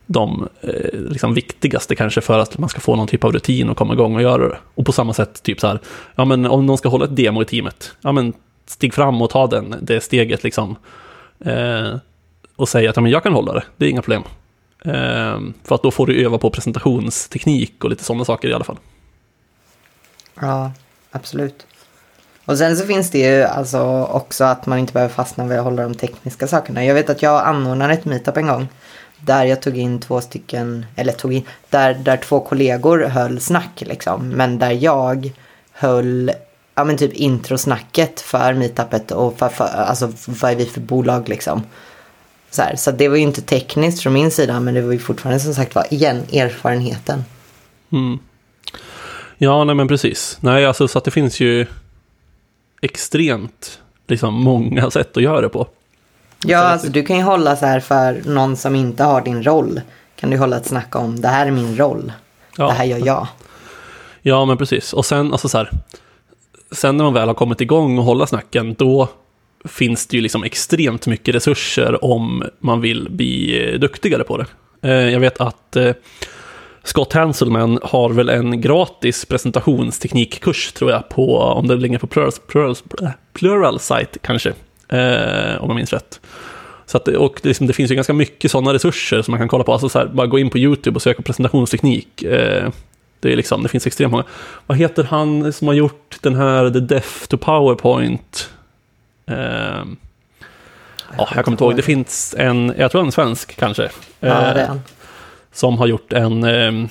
de 0.05 0.47
eh, 0.62 0.99
liksom 0.99 1.33
viktigaste 1.33 1.95
kanske 1.95 2.21
för 2.21 2.39
att 2.39 2.57
man 2.57 2.69
ska 2.69 2.79
få 2.79 2.95
någon 2.95 3.07
typ 3.07 3.23
av 3.23 3.31
rutin 3.31 3.69
och 3.69 3.77
komma 3.77 3.93
igång 3.93 4.15
och 4.15 4.21
göra 4.21 4.47
det. 4.47 4.57
Och 4.75 4.85
på 4.85 4.91
samma 4.91 5.13
sätt, 5.13 5.43
typ 5.43 5.59
så 5.59 5.67
här, 5.67 5.79
ja 6.15 6.25
men 6.25 6.45
om 6.45 6.65
någon 6.65 6.77
ska 6.77 6.89
hålla 6.89 7.05
ett 7.05 7.15
demo 7.15 7.41
i 7.41 7.45
teamet, 7.45 7.95
ja 8.01 8.12
men 8.12 8.33
stig 8.65 8.93
fram 8.93 9.21
och 9.21 9.29
ta 9.29 9.47
den, 9.47 9.75
det 9.81 10.01
steget 10.01 10.43
liksom. 10.43 10.75
Eh, 11.39 11.95
och 12.55 12.69
säga 12.69 12.89
att 12.89 12.95
ja, 12.95 13.01
men 13.01 13.12
jag 13.12 13.23
kan 13.23 13.33
hålla 13.33 13.53
det, 13.53 13.63
det 13.77 13.85
är 13.85 13.89
inga 13.89 14.01
problem. 14.01 14.23
Eh, 14.85 15.39
för 15.63 15.75
att 15.75 15.83
då 15.83 15.91
får 15.91 16.07
du 16.07 16.25
öva 16.25 16.37
på 16.37 16.49
presentationsteknik 16.49 17.83
och 17.83 17.89
lite 17.89 18.03
sådana 18.03 18.25
saker 18.25 18.47
i 18.47 18.53
alla 18.53 18.63
fall. 18.63 18.79
Ja, 20.41 20.71
absolut. 21.11 21.65
Och 22.45 22.57
sen 22.57 22.77
så 22.77 22.85
finns 22.85 23.11
det 23.11 23.19
ju 23.19 23.43
alltså 23.43 24.03
också 24.11 24.43
att 24.43 24.65
man 24.65 24.79
inte 24.79 24.93
behöver 24.93 25.13
fastna 25.13 25.47
vid 25.47 25.57
att 25.57 25.63
hålla 25.63 25.83
de 25.83 25.95
tekniska 25.95 26.47
sakerna. 26.47 26.85
Jag 26.85 26.93
vet 26.93 27.09
att 27.09 27.21
jag 27.21 27.47
anordnade 27.47 27.93
ett 27.93 28.05
meetup 28.05 28.37
en 28.37 28.47
gång 28.47 28.67
där 29.19 29.45
jag 29.45 29.61
tog 29.61 29.77
in 29.77 29.99
två 29.99 30.21
stycken, 30.21 30.85
eller 30.95 31.13
tog 31.13 31.33
in, 31.33 31.43
där, 31.69 31.93
där 31.93 32.17
två 32.17 32.39
kollegor 32.39 32.99
höll 32.99 33.39
snack 33.39 33.81
liksom. 33.81 34.29
Men 34.29 34.59
där 34.59 34.71
jag 34.71 35.31
höll 35.71 36.31
ja 36.75 36.83
men 36.83 36.97
typ 36.97 37.13
introsnacket 37.13 38.21
för 38.21 38.53
meetupet 38.53 39.11
och 39.11 39.37
för, 39.37 39.49
för, 39.49 39.65
alltså 39.65 40.13
vad 40.25 40.51
är 40.51 40.55
vi 40.55 40.65
för 40.65 40.81
bolag 40.81 41.29
liksom. 41.29 41.63
Så, 42.51 42.62
här, 42.62 42.75
så 42.75 42.91
det 42.91 43.07
var 43.07 43.15
ju 43.15 43.21
inte 43.21 43.41
tekniskt 43.41 44.03
från 44.03 44.13
min 44.13 44.31
sida 44.31 44.59
men 44.59 44.73
det 44.73 44.81
var 44.81 44.93
ju 44.93 44.99
fortfarande 44.99 45.39
som 45.39 45.53
sagt 45.53 45.75
var 45.75 45.93
igen 45.93 46.23
erfarenheten. 46.33 47.23
Mm. 47.91 48.19
Ja, 49.38 49.63
nej 49.63 49.75
men 49.75 49.88
precis. 49.88 50.38
Nej, 50.41 50.65
alltså 50.65 50.88
så 50.88 50.97
att 50.97 51.03
det 51.03 51.12
finns 51.12 51.39
ju 51.39 51.65
extremt 52.81 53.79
liksom 54.07 54.33
många 54.33 54.91
sätt 54.91 55.17
att 55.17 55.23
göra 55.23 55.41
det 55.41 55.49
på. 55.49 55.67
Ja, 56.45 56.59
alltså 56.59 56.88
du 56.88 57.03
kan 57.03 57.17
ju 57.17 57.23
hålla 57.23 57.55
så 57.55 57.65
här 57.65 57.79
för 57.79 58.21
någon 58.25 58.55
som 58.55 58.75
inte 58.75 59.03
har 59.03 59.21
din 59.21 59.43
roll. 59.43 59.81
Kan 60.15 60.29
du 60.29 60.38
hålla 60.38 60.57
ett 60.57 60.65
snack 60.65 60.95
om 60.95 61.21
det 61.21 61.27
här 61.27 61.47
är 61.47 61.51
min 61.51 61.77
roll. 61.77 62.12
Ja. 62.57 62.67
Det 62.67 62.73
här 62.73 62.85
gör 62.85 63.05
jag. 63.05 63.27
Ja, 64.21 64.45
men 64.45 64.57
precis. 64.57 64.93
Och 64.93 65.05
sen, 65.05 65.31
alltså 65.31 65.49
så 65.49 65.57
här, 65.57 65.71
sen 66.71 66.97
när 66.97 67.03
man 67.03 67.13
väl 67.13 67.27
har 67.27 67.35
kommit 67.35 67.62
igång 67.62 67.97
och 67.97 68.05
hålla 68.05 68.27
snacken, 68.27 68.73
då 68.73 69.09
finns 69.65 70.07
det 70.07 70.17
ju 70.17 70.21
liksom 70.21 70.43
extremt 70.43 71.07
mycket 71.07 71.35
resurser 71.35 72.05
om 72.05 72.43
man 72.59 72.81
vill 72.81 73.07
bli 73.09 73.63
eh, 73.73 73.79
duktigare 73.79 74.23
på 74.23 74.37
det. 74.37 74.45
Eh, 74.81 75.09
jag 75.09 75.19
vet 75.19 75.41
att 75.41 75.75
eh, 75.75 75.91
Scott 76.83 77.13
Hanselman 77.13 77.79
har 77.83 78.09
väl 78.09 78.29
en 78.29 78.61
gratis 78.61 79.25
presentationsteknikkurs 79.25 80.71
tror 80.71 80.91
jag 80.91 81.09
på, 81.09 81.37
om 81.37 81.67
det 81.67 81.75
ligger 81.75 81.97
på 81.97 82.07
Plural, 82.07 82.31
Plural, 82.47 82.75
Plural 83.33 83.79
Site 83.79 84.19
kanske, 84.21 84.49
om 85.59 85.67
jag 85.67 85.75
minns 85.75 85.93
rätt. 85.93 86.19
Så 86.85 86.97
att, 86.97 87.07
och 87.07 87.39
det, 87.43 87.49
liksom, 87.49 87.67
det 87.67 87.73
finns 87.73 87.91
ju 87.91 87.95
ganska 87.95 88.13
mycket 88.13 88.51
sådana 88.51 88.73
resurser 88.73 89.21
som 89.21 89.31
man 89.31 89.39
kan 89.39 89.47
kolla 89.47 89.63
på. 89.63 89.73
Alltså 89.73 89.89
så 89.89 89.99
här, 89.99 90.05
bara 90.05 90.27
gå 90.27 90.39
in 90.39 90.49
på 90.49 90.57
YouTube 90.57 90.95
och 90.95 91.01
söka 91.01 91.21
presentationsteknik. 91.21 92.07
Det, 93.19 93.31
är 93.31 93.35
liksom, 93.35 93.63
det 93.63 93.69
finns 93.69 93.87
extremt 93.87 94.11
många. 94.11 94.23
Vad 94.67 94.77
heter 94.77 95.03
han 95.03 95.53
som 95.53 95.67
har 95.67 95.75
gjort 95.75 96.17
den 96.21 96.35
här 96.35 96.69
The 96.69 96.79
Death 96.79 97.27
to 97.27 97.37
Powerpoint? 97.37 98.49
Eh, 99.29 99.83
ja, 101.17 101.29
jag 101.35 101.45
kommer 101.45 101.55
inte 101.55 101.63
ihåg. 101.63 101.75
Det 101.75 101.81
finns 101.81 102.35
en, 102.37 102.73
jag 102.77 102.91
tror 102.91 103.01
en 103.01 103.11
svensk 103.11 103.55
kanske. 103.55 103.89
Ja, 104.19 104.53
han. 104.67 104.81
Som 105.51 105.77
har 105.77 105.87
gjort 105.87 106.13
en, 106.13 106.43
eh, 106.43 106.89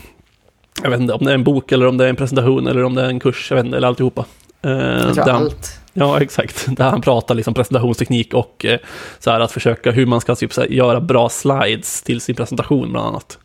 jag 0.83 0.91
vet 0.91 1.01
inte 1.01 1.13
om 1.13 1.25
det 1.25 1.31
är 1.31 1.35
en 1.35 1.45
bok 1.45 1.73
eller 1.73 1.87
om 1.87 1.97
det 1.97 2.05
är 2.05 2.09
en 2.09 2.17
presentation 2.17 2.67
eller 2.67 2.85
om 2.85 2.95
det 2.95 3.03
är 3.03 3.09
en 3.09 3.21
kurs, 3.21 3.47
jag 3.51 3.57
vet 3.57 3.65
inte, 3.65 3.77
eller 3.77 3.89
alltihopa. 3.89 4.25
Eh, 4.63 4.71
jag 4.73 5.15
tror 5.15 5.31
allt. 5.31 5.81
Ja, 5.93 6.21
exakt. 6.21 6.67
Där 6.77 6.91
han 6.91 7.01
pratar 7.01 7.35
liksom 7.35 7.55
presentationsteknik 7.55 8.35
och 8.35 8.65
eh, 8.65 8.79
så 9.19 9.31
här 9.31 9.41
att 9.41 9.53
försöka 9.53 9.91
hur 9.91 10.07
man 10.07 10.21
ska 10.21 10.35
typ, 10.35 10.53
så 10.53 10.61
här, 10.61 10.69
göra 10.69 11.01
bra 11.01 11.29
slides 11.29 12.03
till 12.03 12.21
sin 12.21 12.35
presentation 12.35 12.93
bland 12.93 13.07
annat. 13.07 13.39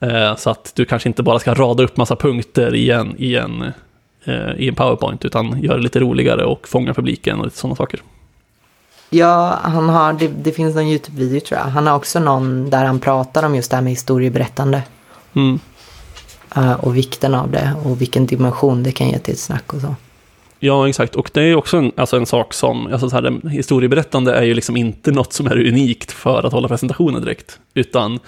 Eh, 0.00 0.36
så 0.36 0.50
att 0.50 0.72
du 0.74 0.84
kanske 0.84 1.08
inte 1.08 1.22
bara 1.22 1.38
ska 1.38 1.54
rada 1.54 1.82
upp 1.82 1.96
massa 1.96 2.16
punkter 2.16 2.74
i 2.74 2.90
en, 2.90 3.14
i 3.18 3.34
en, 3.34 3.72
eh, 4.24 4.52
i 4.56 4.68
en 4.68 4.74
powerpoint, 4.74 5.24
utan 5.24 5.62
göra 5.62 5.76
det 5.76 5.82
lite 5.82 6.00
roligare 6.00 6.44
och 6.44 6.68
fånga 6.68 6.94
publiken 6.94 7.38
och 7.38 7.44
lite 7.44 7.58
sådana 7.58 7.76
saker. 7.76 8.00
Ja, 9.10 9.58
han 9.62 9.88
har, 9.88 10.12
det, 10.12 10.28
det 10.28 10.52
finns 10.52 10.74
någon 10.74 10.84
YouTube-video 10.84 11.40
tror 11.40 11.60
jag. 11.60 11.66
Han 11.66 11.86
har 11.86 11.96
också 11.96 12.20
någon 12.20 12.70
där 12.70 12.84
han 12.84 13.00
pratar 13.00 13.42
om 13.42 13.54
just 13.54 13.70
det 13.70 13.76
här 13.76 13.82
med 13.82 13.92
historieberättande. 13.92 14.82
Mm. 15.34 15.58
eh, 16.56 16.72
och 16.72 16.96
vikten 16.96 17.34
av 17.34 17.50
det 17.50 17.74
och 17.84 18.00
vilken 18.00 18.26
dimension 18.26 18.82
det 18.82 18.92
kan 18.92 19.08
ge 19.08 19.18
till 19.18 19.34
ett 19.34 19.40
snack 19.40 19.74
och 19.74 19.80
så. 19.80 19.94
Ja, 20.58 20.88
exakt. 20.88 21.16
Och 21.16 21.30
det 21.34 21.42
är 21.42 21.56
också 21.56 21.76
en, 21.76 21.92
alltså 21.96 22.16
en 22.16 22.26
sak 22.26 22.54
som, 22.54 22.86
alltså 22.86 23.10
så 23.10 23.16
här, 23.16 23.48
historieberättande 23.48 24.34
är 24.34 24.42
ju 24.42 24.54
liksom 24.54 24.76
inte 24.76 25.12
något 25.12 25.32
som 25.32 25.46
är 25.46 25.66
unikt 25.68 26.12
för 26.12 26.46
att 26.46 26.52
hålla 26.52 26.68
presentationer 26.68 27.20
direkt. 27.20 27.58
Utan 27.74 28.18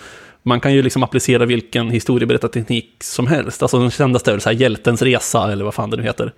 man 0.43 0.61
kan 0.61 0.75
ju 0.75 0.83
liksom 0.83 1.03
applicera 1.03 1.47
vilken 1.47 1.91
historieberättarteknik 1.91 2.95
som 3.01 3.27
helst. 3.27 3.63
Alltså 3.63 3.79
den 3.79 3.91
kändaste 3.91 4.31
är 4.31 4.33
väl 4.33 4.41
så 4.41 4.49
här 4.49 4.57
hjältens 4.57 5.03
resa, 5.03 5.53
eller 5.53 5.65
vad 5.65 5.75
fan 5.75 5.91
det 5.91 5.97
nu 5.97 6.03
heter. 6.03 6.33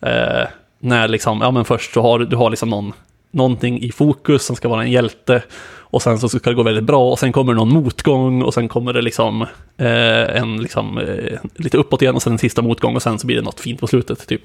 Eh, 0.00 0.48
när 0.78 1.08
liksom, 1.08 1.40
ja 1.40 1.50
men 1.50 1.64
först 1.64 1.94
så 1.94 2.02
har 2.02 2.18
du, 2.18 2.26
du 2.26 2.36
har 2.36 2.50
liksom 2.50 2.70
någon, 2.70 2.92
någonting 3.30 3.82
i 3.82 3.92
fokus 3.92 4.44
som 4.44 4.56
ska 4.56 4.68
vara 4.68 4.82
en 4.82 4.90
hjälte. 4.90 5.42
Och 5.90 6.02
sen 6.02 6.18
så 6.18 6.28
ska 6.28 6.50
det 6.50 6.56
gå 6.56 6.62
väldigt 6.62 6.84
bra 6.84 7.10
och 7.10 7.18
sen 7.18 7.32
kommer 7.32 7.52
det 7.52 7.56
någon 7.58 7.72
motgång 7.72 8.42
och 8.42 8.54
sen 8.54 8.68
kommer 8.68 8.92
det 8.92 9.02
liksom 9.02 9.42
eh, 9.76 10.36
en 10.36 10.56
liksom 10.56 10.98
eh, 10.98 11.38
lite 11.54 11.76
uppåt 11.76 12.02
igen 12.02 12.14
och 12.14 12.22
sen 12.22 12.32
en 12.32 12.38
sista 12.38 12.62
motgång 12.62 12.96
och 12.96 13.02
sen 13.02 13.18
så 13.18 13.26
blir 13.26 13.36
det 13.36 13.42
något 13.42 13.60
fint 13.60 13.80
på 13.80 13.86
slutet 13.86 14.26
typ. 14.28 14.42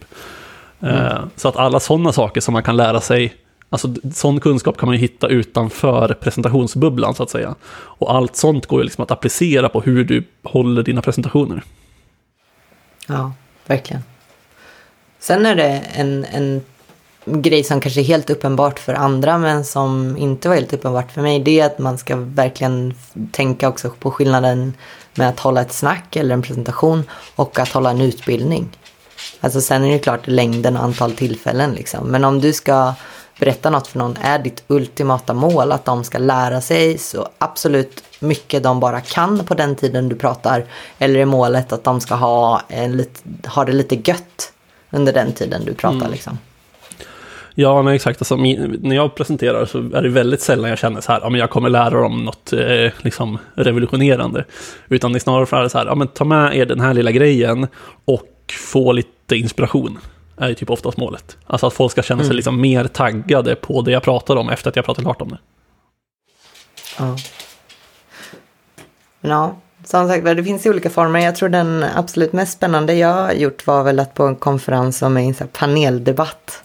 Eh, 0.82 1.20
Så 1.36 1.48
att 1.48 1.58
alla 1.58 1.80
sådana 1.80 2.14
saker 2.14 2.42
som 2.42 2.54
man 2.54 2.64
kan 2.64 2.78
lära 2.78 3.02
sig, 3.02 3.34
alltså 3.70 3.94
sån 4.14 4.40
kunskap 4.40 4.78
kan 4.78 4.88
man 4.88 4.96
ju 4.96 5.02
hitta 5.02 5.28
utanför 5.28 6.14
presentationsbubblan 6.14 7.16
så 7.16 7.24
att 7.24 7.30
säga. 7.30 7.56
Och 7.74 8.16
allt 8.16 8.36
sånt 8.36 8.66
går 8.66 8.80
ju 8.80 8.84
liksom 8.84 9.04
att 9.04 9.12
applicera 9.12 9.70
på 9.70 9.82
hur 9.82 10.04
du 10.04 10.24
håller 10.44 10.84
dina 10.84 11.02
presentationer. 11.02 11.64
Ja, 13.08 13.34
verkligen. 13.68 14.04
Sen 15.20 15.46
är 15.46 15.56
det 15.56 15.84
en, 15.94 16.26
en 16.26 16.62
grej 17.26 17.64
som 17.64 17.82
kanske 17.82 18.02
är 18.02 18.06
helt 18.06 18.30
uppenbart 18.30 18.80
för 18.80 18.94
andra 18.94 19.38
men 19.38 19.66
som 19.66 20.18
inte 20.18 20.48
var 20.50 20.56
helt 20.56 20.74
uppenbart 20.74 21.12
för 21.12 21.22
mig. 21.22 21.40
Det 21.40 21.60
är 21.60 21.66
att 21.66 21.80
man 21.80 21.98
ska 21.98 22.16
verkligen 22.16 22.94
tänka 23.32 23.70
också 23.70 23.90
på 23.90 24.12
skillnaden 24.12 24.74
med 25.16 25.30
att 25.30 25.40
hålla 25.40 25.62
ett 25.62 25.74
snack 25.74 26.16
eller 26.16 26.34
en 26.34 26.42
presentation 26.42 27.04
och 27.36 27.60
att 27.60 27.70
hålla 27.70 27.90
en 27.90 28.02
utbildning. 28.02 28.70
Alltså 29.40 29.62
sen 29.62 29.84
är 29.84 29.92
det 29.92 30.00
klart 30.00 30.28
längden 30.28 30.78
och 30.78 30.84
antal 30.84 31.12
tillfällen 31.12 31.72
liksom. 31.72 32.08
Men 32.08 32.24
om 32.24 32.42
du 32.42 32.54
ska 32.54 32.94
berätta 33.40 33.70
något 33.70 33.88
för 33.88 34.00
någon, 34.00 34.18
är 34.22 34.40
ditt 34.40 34.64
ultimata 34.68 35.34
mål 35.34 35.72
att 35.72 35.86
de 35.86 36.04
ska 36.04 36.18
lära 36.18 36.62
sig 36.62 36.98
så 36.98 37.30
absolut 37.38 38.04
mycket 38.20 38.64
de 38.64 38.80
bara 38.80 39.02
kan 39.02 39.46
på 39.46 39.54
den 39.54 39.76
tiden 39.76 40.10
du 40.10 40.16
pratar? 40.16 40.66
Eller 41.00 41.20
är 41.20 41.26
målet 41.26 41.74
att 41.74 41.84
de 41.84 42.02
ska 42.02 42.16
ha, 42.16 42.62
en 42.68 43.06
ha 43.46 43.66
det 43.66 43.72
lite 43.72 43.96
gött 43.96 44.54
under 44.90 45.14
den 45.14 45.34
tiden 45.34 45.66
du 45.66 45.74
pratar 45.74 46.10
liksom? 46.10 46.38
Ja, 47.56 47.82
men 47.82 47.94
exakt. 47.94 48.22
Alltså, 48.22 48.38
min, 48.38 48.80
när 48.82 48.96
jag 48.96 49.16
presenterar 49.16 49.66
så 49.66 49.78
är 49.78 50.02
det 50.02 50.10
väldigt 50.10 50.42
sällan 50.42 50.70
jag 50.70 50.80
känner 50.80 51.02
så 51.02 51.12
här, 51.12 51.20
ja, 51.22 51.30
men 51.30 51.40
jag 51.40 51.50
kommer 51.50 51.70
lära 51.70 52.02
dem 52.02 52.26
något 52.26 52.54
eh, 52.54 52.92
liksom 53.02 53.38
revolutionerande. 53.56 54.46
Utan 54.90 55.14
det 55.14 55.18
är 55.18 55.20
snarare 55.20 55.70
så 55.70 55.78
här, 55.78 55.86
ja, 55.86 55.96
men 55.96 56.08
ta 56.08 56.26
med 56.26 56.58
er 56.58 56.66
den 56.66 56.80
här 56.80 56.94
lilla 56.94 57.12
grejen 57.12 57.68
och 58.06 58.54
få 58.72 58.92
lite 58.92 59.36
inspiration. 59.36 60.00
är 60.38 60.50
ju 60.50 60.56
typ 60.56 60.70
oftast 60.70 60.98
målet. 60.98 61.38
Alltså 61.48 61.68
att 61.68 61.74
folk 61.74 61.92
ska 61.92 62.02
känna 62.02 62.24
sig 62.24 62.36
liksom 62.36 62.62
mer 62.62 62.88
taggade 62.88 63.56
på 63.56 63.82
det 63.82 63.92
jag 63.92 64.04
pratar 64.04 64.36
om 64.36 64.50
efter 64.50 64.70
att 64.70 64.76
jag 64.76 64.86
pratat 64.86 65.04
klart 65.04 65.22
om 65.22 65.30
det. 65.30 65.38
Ja. 67.00 67.18
Ja, 69.22 69.56
som 69.86 70.08
sagt 70.08 70.26
det 70.26 70.44
finns 70.44 70.66
ju 70.66 70.70
olika 70.70 70.90
former. 70.90 71.20
Jag 71.20 71.36
tror 71.36 71.50
den 71.50 71.86
absolut 71.96 72.34
mest 72.34 72.54
spännande 72.54 72.94
jag 72.94 73.38
gjort 73.38 73.68
var 73.68 73.84
väl 73.84 74.00
att 74.00 74.14
på 74.14 74.24
en 74.24 74.36
konferens 74.36 74.98
som 74.98 75.18
är 75.18 75.42
en 75.42 75.48
paneldebatt 75.48 76.63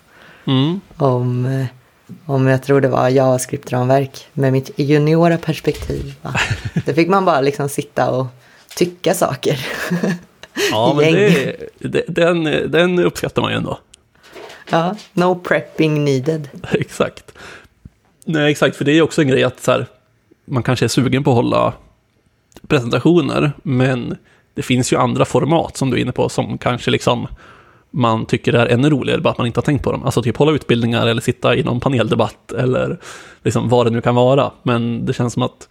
Mm. 0.48 0.80
om, 0.96 1.46
eh, 1.46 1.66
om 2.26 2.46
jag 2.46 2.62
tror 2.62 2.80
det 2.80 2.88
var 2.88 3.08
JavaScript-ramverk 3.08 4.26
med 4.32 4.52
mitt 4.52 4.70
juniora 4.76 5.38
perspektiv. 5.38 6.14
Va? 6.22 6.34
Då 6.86 6.94
fick 6.94 7.08
man 7.08 7.24
bara 7.24 7.40
liksom 7.40 7.68
sitta 7.68 8.10
och 8.10 8.26
tycka 8.76 9.14
saker. 9.14 9.66
Ja, 10.70 10.94
men 10.96 11.14
det, 11.78 12.04
den, 12.08 12.44
den 12.70 12.98
uppskattar 12.98 13.42
man 13.42 13.50
ju 13.50 13.56
ändå. 13.56 13.78
ja, 14.70 14.96
no 15.12 15.34
prepping 15.34 16.04
needed. 16.04 16.48
exakt. 16.72 17.32
Nej, 18.24 18.50
exakt, 18.50 18.76
för 18.76 18.84
det 18.84 18.92
är 18.92 19.02
också 19.02 19.22
en 19.22 19.28
grej 19.28 19.44
att 19.44 19.60
så 19.60 19.70
här, 19.70 19.86
man 20.44 20.62
kanske 20.62 20.86
är 20.86 20.88
sugen 20.88 21.24
på 21.24 21.30
att 21.30 21.36
hålla 21.36 21.72
presentationer, 22.68 23.52
men 23.62 24.16
det 24.54 24.62
finns 24.62 24.92
ju 24.92 24.96
andra 24.96 25.24
format 25.24 25.76
som 25.76 25.90
du 25.90 25.96
är 25.96 26.00
inne 26.00 26.12
på 26.12 26.28
som 26.28 26.58
kanske 26.58 26.90
liksom 26.90 27.28
man 27.90 28.26
tycker 28.26 28.52
är 28.52 28.66
ännu 28.66 28.90
roligare, 28.90 29.20
bara 29.20 29.30
att 29.30 29.38
man 29.38 29.46
inte 29.46 29.58
har 29.58 29.64
tänkt 29.64 29.84
på 29.84 29.92
dem. 29.92 30.04
Alltså 30.04 30.22
typ 30.22 30.36
hålla 30.36 30.52
utbildningar 30.52 31.06
eller 31.06 31.22
sitta 31.22 31.56
i 31.56 31.62
någon 31.62 31.80
paneldebatt 31.80 32.52
eller 32.52 32.98
liksom 33.42 33.68
vad 33.68 33.86
det 33.86 33.90
nu 33.90 34.00
kan 34.00 34.14
vara. 34.14 34.50
Men 34.62 35.06
det 35.06 35.12
känns 35.12 35.32
som 35.32 35.42
att 35.42 35.68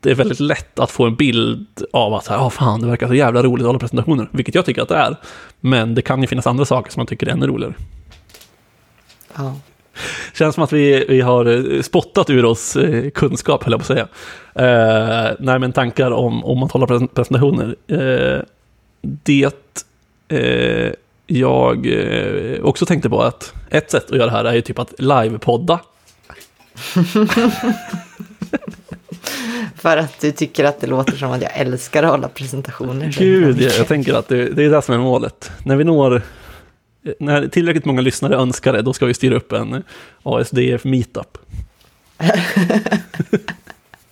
det 0.00 0.10
är 0.10 0.14
väldigt 0.14 0.40
lätt 0.40 0.78
att 0.78 0.90
få 0.90 1.04
en 1.06 1.14
bild 1.14 1.66
av 1.92 2.14
att, 2.14 2.26
ja 2.28 2.50
fan, 2.50 2.80
det 2.80 2.86
verkar 2.86 3.08
så 3.08 3.14
jävla 3.14 3.42
roligt 3.42 3.62
att 3.62 3.66
hålla 3.66 3.78
presentationer, 3.78 4.28
vilket 4.32 4.54
jag 4.54 4.64
tycker 4.64 4.82
att 4.82 4.88
det 4.88 4.96
är. 4.96 5.16
Men 5.60 5.94
det 5.94 6.02
kan 6.02 6.20
ju 6.22 6.26
finnas 6.26 6.46
andra 6.46 6.64
saker 6.64 6.92
som 6.92 7.00
man 7.00 7.06
tycker 7.06 7.26
är 7.26 7.30
ännu 7.30 7.46
roligare. 7.46 7.74
Ja. 9.36 9.56
Känns 10.34 10.54
som 10.54 10.64
att 10.64 10.72
vi, 10.72 11.04
vi 11.08 11.20
har 11.20 11.74
eh, 11.74 11.82
spottat 11.82 12.30
ur 12.30 12.44
oss 12.44 12.76
eh, 12.76 13.10
kunskap, 13.10 13.64
höll 13.64 13.72
jag 13.72 13.80
på 13.80 13.92
att 13.92 13.98
säga. 13.98 14.08
Eh, 14.54 15.36
nej, 15.38 15.58
men 15.58 15.72
tankar 15.72 16.10
om, 16.10 16.44
om 16.44 16.62
att 16.62 16.72
hålla 16.72 16.86
presen- 16.86 17.08
presentationer. 17.14 17.76
Eh, 17.86 18.42
det 19.02 19.54
eh, 20.28 20.92
jag 21.26 21.86
eh, 21.86 22.60
också 22.64 22.86
tänkte 22.86 23.10
på 23.10 23.22
att 23.22 23.54
ett 23.70 23.90
sätt 23.90 24.10
att 24.10 24.16
göra 24.16 24.26
det 24.26 24.32
här 24.32 24.44
är 24.44 24.54
ju 24.54 24.60
typ 24.60 24.78
att 24.78 24.94
livepodda. 24.98 25.80
För 29.76 29.96
att 29.96 30.20
du 30.20 30.32
tycker 30.32 30.64
att 30.64 30.80
det 30.80 30.86
låter 30.86 31.16
som 31.16 31.30
att 31.30 31.42
jag 31.42 31.50
älskar 31.56 32.02
att 32.02 32.10
hålla 32.10 32.28
presentationer. 32.28 33.14
Gud, 33.18 33.60
jag, 33.60 33.72
jag 33.72 33.88
tänker 33.88 34.14
att 34.14 34.28
det, 34.28 34.48
det 34.48 34.64
är 34.64 34.70
det 34.70 34.82
som 34.82 34.94
är 34.94 34.98
målet. 34.98 35.50
När 35.64 35.76
vi 35.76 35.84
når, 35.84 36.22
när 37.18 37.48
tillräckligt 37.48 37.84
många 37.84 38.00
lyssnare 38.00 38.36
önskar 38.36 38.72
det, 38.72 38.82
då 38.82 38.92
ska 38.92 39.06
vi 39.06 39.14
styra 39.14 39.36
upp 39.36 39.52
en 39.52 39.82
ASDF 40.22 40.84
meetup. 40.84 41.38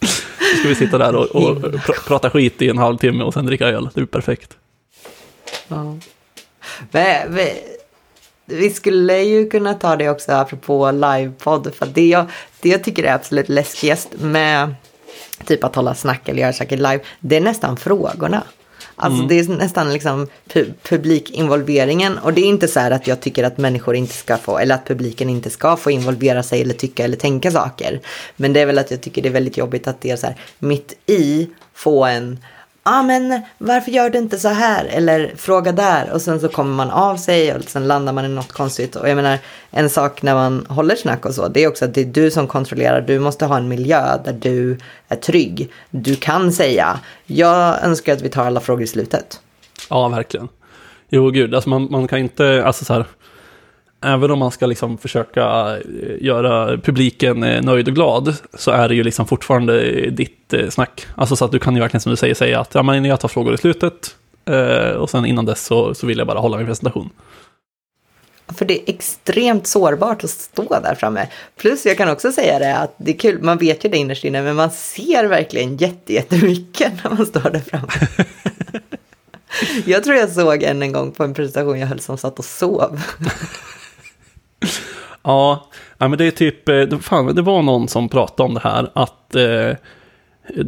Då 0.01 0.59
ska 0.59 0.69
vi 0.69 0.75
sitta 0.75 0.99
där 0.99 1.15
och, 1.17 1.27
och 1.37 1.57
pr- 1.59 2.07
prata 2.07 2.31
skit 2.31 2.63
i 2.63 2.69
en 2.69 2.79
halvtimme 2.79 3.25
och 3.25 3.35
sen 3.35 3.47
dricka 3.47 3.69
öl. 3.69 3.89
Det 3.95 4.01
är 4.01 4.05
perfekt. 4.05 4.57
Ja. 5.69 5.97
Vi, 7.29 7.63
vi 8.45 8.71
skulle 8.71 9.23
ju 9.23 9.51
kunna 9.51 9.75
ta 9.75 9.97
det 9.97 10.09
också 10.09 10.33
apropå 10.33 10.91
livepodd. 10.91 11.75
För 11.75 11.87
det 11.87 12.07
jag, 12.07 12.27
det 12.61 12.69
jag 12.69 12.85
tycker 12.85 13.05
är 13.05 13.15
absolut 13.15 13.49
läskigast 13.49 14.09
med 14.19 14.75
typ 15.45 15.65
att 15.65 15.75
hålla 15.75 15.95
snack 15.95 16.29
eller 16.29 16.43
göra 16.43 16.53
saker 16.53 16.77
live, 16.77 17.01
det 17.21 17.37
är 17.37 17.41
nästan 17.41 17.77
frågorna. 17.77 18.43
Alltså 18.97 19.23
det 19.23 19.39
är 19.39 19.49
nästan 19.49 19.93
liksom 19.93 20.29
pu- 20.49 20.73
publikinvolveringen 20.83 22.19
och 22.19 22.33
det 22.33 22.41
är 22.41 22.47
inte 22.47 22.69
så 22.69 22.81
här 22.81 22.91
att 22.91 23.07
jag 23.07 23.21
tycker 23.21 23.45
att 23.45 23.59
människor 23.59 23.97
inte 23.97 24.15
ska 24.15 24.37
få, 24.37 24.59
eller 24.59 24.75
att 24.75 24.87
publiken 24.87 25.31
inte 25.31 25.51
ska 25.51 25.77
få 25.77 25.91
involvera 25.91 26.43
sig 26.43 26.61
eller 26.61 26.75
tycka 26.75 27.05
eller 27.05 27.17
tänka 27.17 27.51
saker. 27.51 28.01
Men 28.37 28.53
det 28.53 28.61
är 28.61 28.67
väl 28.67 28.79
att 28.79 28.91
jag 28.91 29.01
tycker 29.01 29.23
det 29.23 29.29
är 29.29 29.33
väldigt 29.33 29.57
jobbigt 29.57 29.89
att 29.89 30.01
det 30.01 30.11
är 30.11 30.17
så 30.17 30.27
här 30.27 30.37
mitt 30.59 30.95
i 31.07 31.49
få 31.75 32.05
en 32.05 32.39
ah, 32.83 33.03
men 33.03 33.41
varför 33.59 33.91
gör 33.91 34.11
du 34.11 34.19
inte 34.19 34.39
så 34.39 34.49
här? 34.49 34.85
Eller 34.85 35.33
fråga 35.37 35.73
där 35.73 36.11
och 36.13 36.23
sen 36.23 36.41
så 36.41 36.49
kommer 36.49 36.75
man 36.75 36.91
av 36.91 37.17
sig 37.17 37.55
och 37.55 37.63
sen 37.63 37.87
landar 37.87 38.13
man 38.13 38.25
i 38.25 38.29
något 38.29 38.53
konstigt. 38.53 38.97
Och 38.97 39.09
jag 39.09 39.17
menar 39.17 39.39
en 39.71 39.91
sak 39.91 40.23
när 40.23 40.35
man 40.35 40.67
håller 40.69 40.97
snack 40.97 41.27
och 41.27 41.35
så 41.35 41.49
det 41.49 41.65
är 41.65 41.69
också 41.69 41.85
att 41.85 41.95
det 41.95 42.01
är 42.01 42.05
du 42.05 42.31
som 42.31 42.49
kontrollerar. 42.49 43.01
Du 43.01 43.19
måste 43.19 43.47
ha 43.47 43.57
en 43.57 43.69
miljö 43.69 44.19
där 44.25 44.33
du 44.33 44.79
är 45.09 45.17
trygg. 45.17 45.71
Du 45.91 46.17
kan 46.17 46.53
säga 46.53 47.01
jag 47.27 47.85
önskar 47.85 48.13
att 48.13 48.23
vi 48.23 48.29
tar 48.29 48.45
alla 48.45 48.61
frågor 48.61 48.83
i 48.83 48.87
slutet. 48.87 49.41
Ja, 49.91 50.09
verkligen. 50.09 50.49
Jo, 51.09 51.31
gud, 51.31 51.55
alltså 51.55 51.71
man, 51.71 51.89
man 51.91 52.09
kan 52.09 52.19
inte, 52.19 52.65
alltså 52.65 52.85
så 52.85 52.93
här, 52.93 53.07
även 54.03 54.31
om 54.31 54.39
man 54.39 54.51
ska 54.51 54.67
liksom 54.67 54.99
försöka 54.99 55.77
eh, 55.77 56.27
göra 56.27 56.77
publiken 56.79 57.43
eh, 57.43 57.63
nöjd 57.63 57.89
och 57.89 57.95
glad, 57.95 58.35
så 58.55 58.71
är 58.71 58.89
det 58.89 58.95
ju 58.95 59.05
liksom 59.05 59.27
fortfarande 59.27 59.81
ditt 60.11 60.53
eh, 60.53 60.69
snack. 60.69 61.07
Alltså 61.15 61.37
så 61.37 61.45
att 61.45 61.53
du 61.53 61.59
kan 61.59 61.75
ju 61.75 61.81
verkligen 61.81 62.01
som 62.01 62.11
du 62.11 62.17
säger 62.17 62.35
säga 62.35 62.61
att 62.61 62.75
ja, 62.75 62.83
men 62.83 63.05
jag 63.05 63.21
tar 63.21 63.29
frågor 63.29 63.55
i 63.55 63.59
slutet, 63.59 64.17
och 64.99 65.11
sen 65.11 65.27
innan 65.27 65.45
dess 65.45 65.65
så, 65.65 65.95
så 65.95 66.07
vill 66.07 66.19
jag 66.19 66.27
bara 66.27 66.39
hålla 66.39 66.57
min 66.57 66.67
presentation. 66.67 67.11
För 68.57 68.65
det 68.65 68.75
är 68.75 68.95
extremt 68.95 69.67
sårbart 69.67 70.25
att 70.25 70.31
stå 70.31 70.81
där 70.83 70.95
framme. 70.95 71.29
Plus 71.57 71.87
jag 71.87 71.97
kan 71.97 72.09
också 72.09 72.33
säga 72.33 72.59
det 72.59 72.77
att 72.77 72.95
det 72.97 73.11
är 73.11 73.19
kul, 73.19 73.43
man 73.43 73.59
vet 73.59 73.85
ju 73.85 73.89
det 73.89 73.97
innerst 73.97 74.25
inne, 74.25 74.43
men 74.43 74.57
man 74.57 74.71
ser 74.71 75.25
verkligen 75.25 75.77
jätte- 75.77 76.13
jättemycket 76.13 76.93
när 77.05 77.11
man 77.11 77.27
står 77.27 77.51
där 77.51 77.61
framme. 77.61 77.89
jag 79.85 80.05
tror 80.05 80.17
jag 80.17 80.31
såg 80.31 80.63
en 80.63 80.83
en 80.83 80.93
gång 80.93 81.13
på 81.13 81.25
en 81.25 81.35
presentation 81.35 81.79
jag 81.79 81.87
höll 81.87 82.01
som 82.01 82.19
satt 82.19 82.39
och 82.39 82.45
sov. 82.45 83.01
Ja, 85.23 85.67
ja, 85.99 86.09
men 86.09 86.19
det 86.19 86.25
är 86.27 86.31
typ, 86.31 86.69
eh, 86.69 86.75
det- 86.81 86.99
fan, 86.99 87.35
det 87.35 87.43
var 87.43 87.63
någon 87.63 87.89
som 87.89 88.09
pratade 88.09 88.49
om 88.49 88.55
det 88.55 88.61
här, 88.61 88.91
att, 88.93 89.35
eh, 89.35 89.43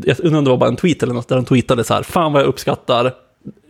jag 0.04 0.20
undrar 0.20 0.38
om 0.38 0.44
det 0.44 0.50
var 0.50 0.56
bara 0.56 0.68
en 0.70 0.76
tweet 0.76 1.02
eller 1.02 1.14
något, 1.14 1.28
där 1.28 1.36
de 1.36 1.44
tweetade 1.44 1.84
så 1.84 1.94
här, 1.94 2.02
fan 2.02 2.32
vad 2.32 2.42
jag 2.42 2.46
uppskattar 2.48 3.04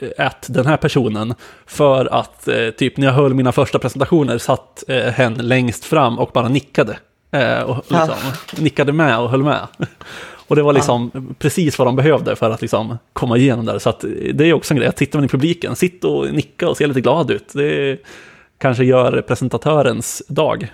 eh, 0.01 0.27
att 0.27 0.47
den 0.51 0.67
här 0.67 0.77
personen, 0.77 1.35
för 1.67 2.07
att 2.15 2.49
eh, 2.49 2.69
typ 2.71 2.97
när 2.97 3.07
jag 3.07 3.15
höll 3.15 3.35
mina 3.35 3.53
första 3.53 3.79
presentationer 3.79 4.39
satt 4.39 4.85
eh, 4.89 4.97
hen 5.13 5.35
längst 5.35 5.85
fram 5.85 6.19
och 6.19 6.31
bara 6.35 6.49
nickade. 6.49 6.99
Eh, 7.31 7.61
och 7.63 7.85
Ja. 7.89 8.07
liksom, 8.07 8.65
nickade 8.65 8.93
med 8.93 9.19
och 9.19 9.31
höll 9.31 9.43
med. 9.43 9.67
Och 10.47 10.57
det 10.57 10.63
var 10.63 10.73
liksom 10.73 11.35
precis 11.39 11.79
vad 11.79 11.89
de 11.89 11.97
behövde 11.97 12.37
för 12.37 12.51
att 12.51 12.61
liksom 12.63 12.99
komma 13.13 13.37
igenom 13.37 13.65
där. 13.67 13.79
Så 13.79 13.89
att 13.91 14.05
det 14.35 14.45
är 14.45 14.53
också 14.53 14.75
en 14.75 14.79
grej, 14.79 14.89
att 14.89 14.97
tittar 14.97 15.19
man 15.19 15.25
i 15.25 15.29
publiken, 15.29 15.77
sitt 15.77 16.05
och 16.05 16.35
nicka 16.35 16.69
och 16.69 16.77
se 16.77 16.87
lite 16.87 17.01
glad 17.01 17.31
ut. 17.31 17.49
Det 17.55 17.99
kanske 18.59 18.85
gör 18.85 19.23
presentatörens 19.23 20.23
dag. 20.29 20.73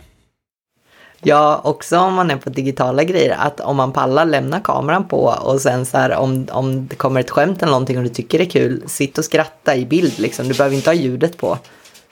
Ja, 1.23 1.61
också 1.65 1.99
om 1.99 2.15
man 2.15 2.31
är 2.31 2.37
på 2.37 2.51
digitala 2.51 3.05
grejer, 3.05 3.37
att 3.39 3.61
om 3.61 3.77
man 3.77 3.93
pallar 3.93 4.25
lämna 4.25 4.61
kameran 4.61 5.09
på 5.09 5.19
och 5.43 5.61
sen 5.61 5.87
så 5.87 5.99
här 5.99 6.11
om, 6.17 6.47
om 6.53 6.87
det 6.87 6.97
kommer 6.97 7.21
ett 7.21 7.31
skämt 7.31 7.63
eller 7.63 7.71
någonting 7.73 7.97
och 7.99 8.03
du 8.05 8.09
tycker 8.09 8.39
det 8.39 8.45
är 8.45 8.51
kul, 8.51 8.83
sitt 8.87 9.19
och 9.19 9.25
skratta 9.25 9.77
i 9.77 9.87
bild 9.87 10.19
liksom. 10.19 10.49
Du 10.49 10.55
behöver 10.55 10.77
inte 10.77 10.91
ha 10.91 10.95
ljudet 10.95 11.37
på. 11.37 11.59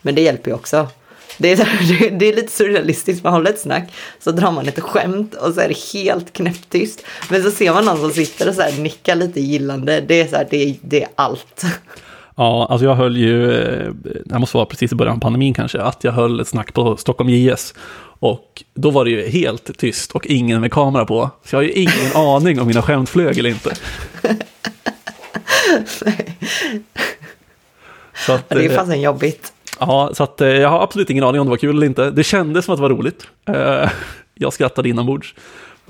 Men 0.02 0.14
det 0.14 0.22
hjälper 0.22 0.50
ju 0.50 0.54
också. 0.54 0.86
Det 1.38 1.52
är, 1.52 1.56
här, 1.56 2.10
det- 2.18 2.28
är 2.28 2.36
lite 2.36 2.52
surrealistiskt, 2.52 3.24
man 3.24 3.32
håller 3.32 3.50
ett 3.50 3.60
snack, 3.60 3.92
så 4.20 4.30
drar 4.30 4.50
man 4.52 4.68
ett 4.68 4.80
skämt 4.80 5.34
och 5.34 5.54
så 5.54 5.60
är 5.60 5.68
det 5.68 5.98
helt 6.00 6.32
knäpptyst. 6.32 7.02
Men 7.30 7.42
så 7.42 7.50
ser 7.50 7.72
man 7.74 7.84
någon 7.84 7.98
som 8.00 8.10
sitter 8.10 8.48
och 8.48 8.54
så 8.54 8.62
här 8.62 8.72
nickar 8.72 9.14
lite 9.14 9.40
gillande, 9.40 10.00
det 10.00 10.20
är 10.20 10.26
så 10.26 10.36
här, 10.36 10.46
det 10.50 10.76
det 10.82 11.02
är 11.02 11.08
allt. 11.14 11.64
Ja, 12.38 12.66
alltså 12.70 12.84
jag 12.84 12.94
höll 12.94 13.16
ju, 13.16 13.52
eh, 13.52 13.92
det 14.24 14.38
måste 14.38 14.56
vara 14.56 14.66
precis 14.66 14.92
i 14.92 14.94
början 14.94 15.16
av 15.16 15.20
pandemin 15.20 15.54
kanske, 15.54 15.80
att 15.80 16.04
jag 16.04 16.12
höll 16.12 16.40
ett 16.40 16.48
snack 16.48 16.72
på 16.72 16.96
Stockholm 16.96 17.30
JS. 17.30 17.74
Och 18.20 18.64
då 18.74 18.90
var 18.90 19.04
det 19.04 19.10
ju 19.10 19.28
helt 19.28 19.78
tyst 19.78 20.12
och 20.12 20.26
ingen 20.26 20.60
med 20.60 20.72
kamera 20.72 21.04
på. 21.04 21.30
Så 21.44 21.54
jag 21.54 21.58
har 21.58 21.64
ju 21.64 21.72
ingen 21.72 22.12
aning 22.14 22.60
om 22.60 22.66
mina 22.66 22.82
skämt 22.82 23.08
flög 23.08 23.38
eller 23.38 23.50
inte. 23.50 23.74
Så 28.26 28.32
att, 28.32 28.48
det 28.48 28.64
är 28.64 28.70
eh, 28.70 28.76
fasen 28.76 29.00
jobbigt. 29.00 29.52
Ja, 29.80 30.10
så 30.14 30.22
att 30.22 30.40
eh, 30.40 30.48
jag 30.48 30.68
har 30.68 30.82
absolut 30.82 31.10
ingen 31.10 31.24
aning 31.24 31.40
om 31.40 31.46
det 31.46 31.50
var 31.50 31.56
kul 31.56 31.76
eller 31.76 31.86
inte. 31.86 32.10
Det 32.10 32.24
kändes 32.24 32.64
som 32.64 32.74
att 32.74 32.78
det 32.78 32.82
var 32.82 32.90
roligt. 32.90 33.26
Jag 34.34 34.52
skrattade 34.52 34.88
inombords. 34.88 35.34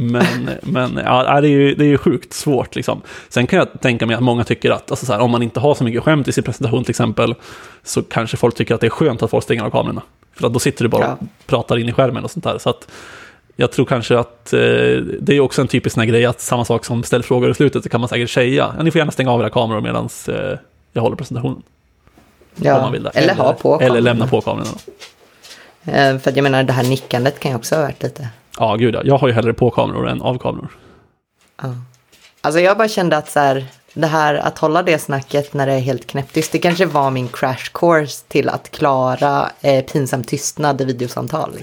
Men, 0.01 0.51
men 0.63 0.97
ja, 1.05 1.41
det 1.41 1.49
är 1.49 1.51
ju 1.51 1.75
det 1.75 1.85
är 1.85 1.89
ju 1.89 1.99
sjukt 1.99 2.33
svårt 2.33 2.77
liksom. 2.77 3.03
Sen 3.29 3.47
kan 3.47 3.59
jag 3.59 3.81
tänka 3.81 4.07
mig 4.07 4.17
att 4.17 4.23
många 4.23 4.45
tycker 4.45 4.71
att, 4.71 4.91
alltså 4.91 5.07
så 5.07 5.13
här, 5.13 5.21
om 5.21 5.31
man 5.31 5.43
inte 5.43 5.61
har 5.61 5.75
så 5.75 5.85
mycket 5.85 6.03
skämt 6.03 6.29
i 6.29 6.33
sin 6.33 6.45
presentation 6.45 6.85
till 6.85 6.91
exempel, 6.91 7.35
så 7.83 8.03
kanske 8.03 8.37
folk 8.37 8.55
tycker 8.55 8.75
att 8.75 8.81
det 8.81 8.87
är 8.87 8.91
skönt 8.91 9.23
att 9.23 9.31
folk 9.31 9.45
stänger 9.45 9.63
av 9.65 9.71
kamerorna. 9.71 10.03
För 10.33 10.47
att 10.47 10.53
då 10.53 10.59
sitter 10.59 10.85
du 10.85 10.89
bara 10.89 11.03
Ja. 11.05 11.13
och 11.21 11.47
pratar 11.47 11.79
in 11.79 11.89
i 11.89 11.93
skärmen 11.93 12.25
och 12.25 12.31
sånt 12.31 12.45
där. 12.45 12.59
Så 12.59 12.71
att 12.71 12.89
jag 13.57 13.73
tror 13.73 13.85
kanske 13.87 14.19
att 14.19 14.53
eh, 14.53 14.59
det 15.21 15.29
är 15.37 15.41
också 15.41 15.61
en 15.63 15.69
typisk 15.69 15.95
sån 15.95 16.01
här 16.01 16.09
grej 16.09 16.27
att 16.27 16.41
samma 16.41 16.65
sak 16.65 16.85
som 16.85 17.03
ställ 17.03 17.23
frågor 17.23 17.51
i 17.51 17.55
slutet, 17.55 17.83
så 17.83 17.89
kan 17.89 18.01
man 18.01 18.09
säkert 18.09 18.31
säga, 18.31 18.73
ja, 18.77 18.83
ni 18.83 18.91
får 18.91 18.99
gärna 18.99 19.13
stänga 19.13 19.31
av 19.33 19.41
era 19.41 19.51
kameror 19.51 19.81
medan 19.81 20.09
eh, 20.29 20.59
jag 20.93 21.03
håller 21.03 21.17
presentationen. 21.17 21.57
om 21.57 21.63
Ja, 22.67 22.81
man 22.81 22.93
vill 22.93 23.03
det. 23.03 23.11
eller, 23.11 23.35
ha 23.35 23.53
på 23.53 23.75
Eller 23.75 23.87
kameran. 23.87 24.05
lämna 24.05 24.27
på 24.27 24.41
kamerorna. 24.41 24.71
Eh, 25.85 26.19
För 26.19 26.33
jag 26.37 26.43
menar, 26.43 26.63
det 26.63 26.73
här 26.73 26.85
nickandet 26.85 27.41
kan 27.41 27.51
ju 27.51 27.57
också 27.57 27.75
ha 27.75 27.83
varit 27.83 28.03
lite... 28.03 28.29
Ja, 28.59 28.77
gud 28.77 28.95
ja. 28.95 29.03
Jag 29.05 29.19
har 29.19 29.29
ju 29.29 29.35
hellre 29.35 29.53
på 29.53 29.71
kameror 29.71 30.09
än 30.09 30.23
av 30.23 30.39
kameror. 30.39 30.69
Ja. 31.63 31.75
Alltså 32.41 32.61
jag 32.61 32.79
bara 32.79 32.89
kände 32.89 33.17
att 33.17 33.31
så 33.31 33.41
här, 33.41 33.67
det 33.95 34.07
här 34.07 34.35
att 34.35 34.59
hålla 34.59 34.83
det 34.83 34.99
snacket 34.99 35.55
när 35.55 35.67
det 35.67 35.73
är 35.73 35.81
helt 35.81 36.07
knäpptyst, 36.07 36.53
det 36.53 36.59
kanske 36.59 36.87
var 36.87 37.11
min 37.11 37.29
crash 37.29 37.73
course 37.75 38.25
till 38.29 38.49
att 38.49 38.71
klara 38.71 39.51
eh, 39.61 39.85
pinsam 39.85 40.25
tystnad 40.25 40.81
i 40.81 40.85
videosamtal. 40.85 41.53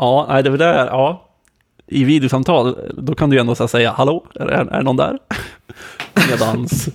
Ja, 0.00 0.26
nej, 0.28 0.42
det 0.42 0.50
var 0.50 0.58
där, 0.58 0.86
ja. 0.86 1.28
I 1.86 2.04
videosamtal, 2.04 2.76
då 2.94 3.14
kan 3.14 3.30
du 3.30 3.36
ju 3.36 3.40
ändå 3.40 3.54
så 3.54 3.68
säga 3.68 3.92
hallå, 3.92 4.26
är, 4.34 4.46
är, 4.46 4.66
är 4.66 4.82
någon 4.82 4.96
där? 4.96 5.18
Medans 6.30 6.88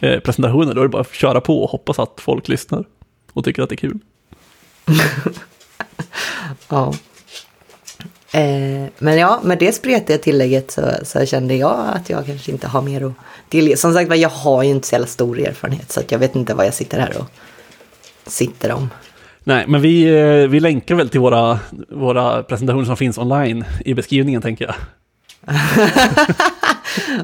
eh, 0.00 0.20
presentationer, 0.20 0.74
då 0.74 0.80
är 0.80 0.84
det 0.84 0.88
bara 0.88 1.02
att 1.02 1.12
köra 1.12 1.40
på 1.40 1.62
och 1.62 1.70
hoppas 1.70 1.98
att 1.98 2.20
folk 2.20 2.48
lyssnar 2.48 2.84
och 3.32 3.44
tycker 3.44 3.62
att 3.62 3.68
det 3.68 3.74
är 3.74 3.76
kul. 3.76 3.98
Ja. 6.68 6.94
Eh, 8.34 8.88
men 8.98 9.18
ja, 9.18 9.40
med 9.44 9.58
det 9.58 9.72
spretiga 9.72 10.18
tillägget 10.18 10.70
så, 10.70 10.82
så 11.02 11.26
kände 11.26 11.54
jag 11.54 11.88
att 11.94 12.10
jag 12.10 12.26
kanske 12.26 12.52
inte 12.52 12.66
har 12.68 12.82
mer 12.82 13.04
att 13.06 13.12
delge. 13.48 13.76
Som 13.76 13.92
sagt 13.94 14.16
jag 14.16 14.28
har 14.28 14.62
ju 14.62 14.70
inte 14.70 14.88
så 14.88 14.94
jävla 14.94 15.06
stor 15.06 15.40
erfarenhet 15.40 15.92
så 15.92 16.00
jag 16.08 16.18
vet 16.18 16.36
inte 16.36 16.54
vad 16.54 16.66
jag 16.66 16.74
sitter 16.74 16.98
här 17.00 17.12
och 17.18 17.26
sitter 18.26 18.72
om. 18.72 18.90
Nej, 19.44 19.64
men 19.68 19.80
vi, 19.80 20.04
eh, 20.04 20.48
vi 20.48 20.60
länkar 20.60 20.94
väl 20.94 21.08
till 21.08 21.20
våra, 21.20 21.58
våra 21.88 22.42
presentationer 22.42 22.84
som 22.84 22.96
finns 22.96 23.18
online 23.18 23.64
i 23.84 23.94
beskrivningen, 23.94 24.42
tänker 24.42 24.64
jag. 24.64 24.74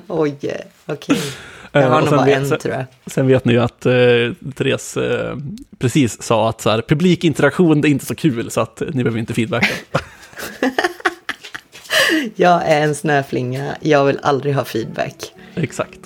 Oj, 0.08 0.34
eh, 0.42 0.54
okej. 0.86 1.16
Eh, 1.72 1.82
Jag 1.82 1.90
har 1.90 1.98
och 1.98 2.04
nog 2.06 2.14
bara 2.16 2.26
vet- 2.26 2.36
en 2.36 2.48
sen- 2.48 2.58
tror 2.58 2.74
jag. 2.74 2.84
Sen 3.06 3.26
vet 3.26 3.44
ni 3.44 3.52
ju 3.52 3.60
att 3.62 3.86
eh, 3.86 3.92
Therese 4.56 4.96
eh, 4.96 5.36
precis 5.78 6.22
sa 6.22 6.48
att 6.48 6.60
så 6.60 6.70
här, 6.70 6.82
publikinteraktion 6.88 7.80
det 7.80 7.88
är 7.88 7.90
inte 7.90 8.06
så 8.06 8.14
kul, 8.14 8.50
så 8.50 8.60
att 8.60 8.82
ni 8.92 9.04
behöver 9.04 9.18
inte 9.20 9.34
feedbacka. 9.34 9.66
Jag 12.36 12.62
är 12.66 12.80
en 12.82 12.94
snöflinga, 12.94 13.76
jag 13.80 14.04
vill 14.04 14.18
aldrig 14.22 14.54
ha 14.54 14.64
feedback. 14.64 15.34
Exakt. 15.54 16.00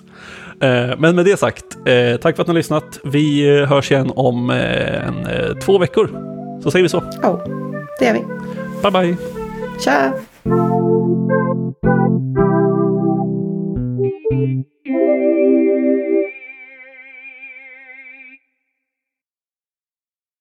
Eh, 0.61 0.99
Men 0.99 1.17
med 1.17 1.25
det 1.25 1.37
sagt, 1.37 1.65
eh, 1.87 2.17
tack 2.21 2.37
för 2.37 2.43
att 2.43 2.49
ni 2.49 2.53
har 2.53 2.59
lyssnat. 2.59 3.01
Vi 3.05 3.57
eh, 3.59 3.67
hörs 3.69 3.91
igen 3.91 4.13
om 4.17 4.51
en, 4.51 5.27
två 5.61 5.79
veckor. 5.79 6.11
Så 6.63 6.71
säger 6.71 6.83
vi 6.83 6.89
så. 6.89 7.03
Ja, 7.23 7.45
det 7.99 8.07
är 8.07 8.15
vi. 8.15 8.25
Bye 8.83 8.91
bye! 8.91 9.17
Tja! 9.85 10.13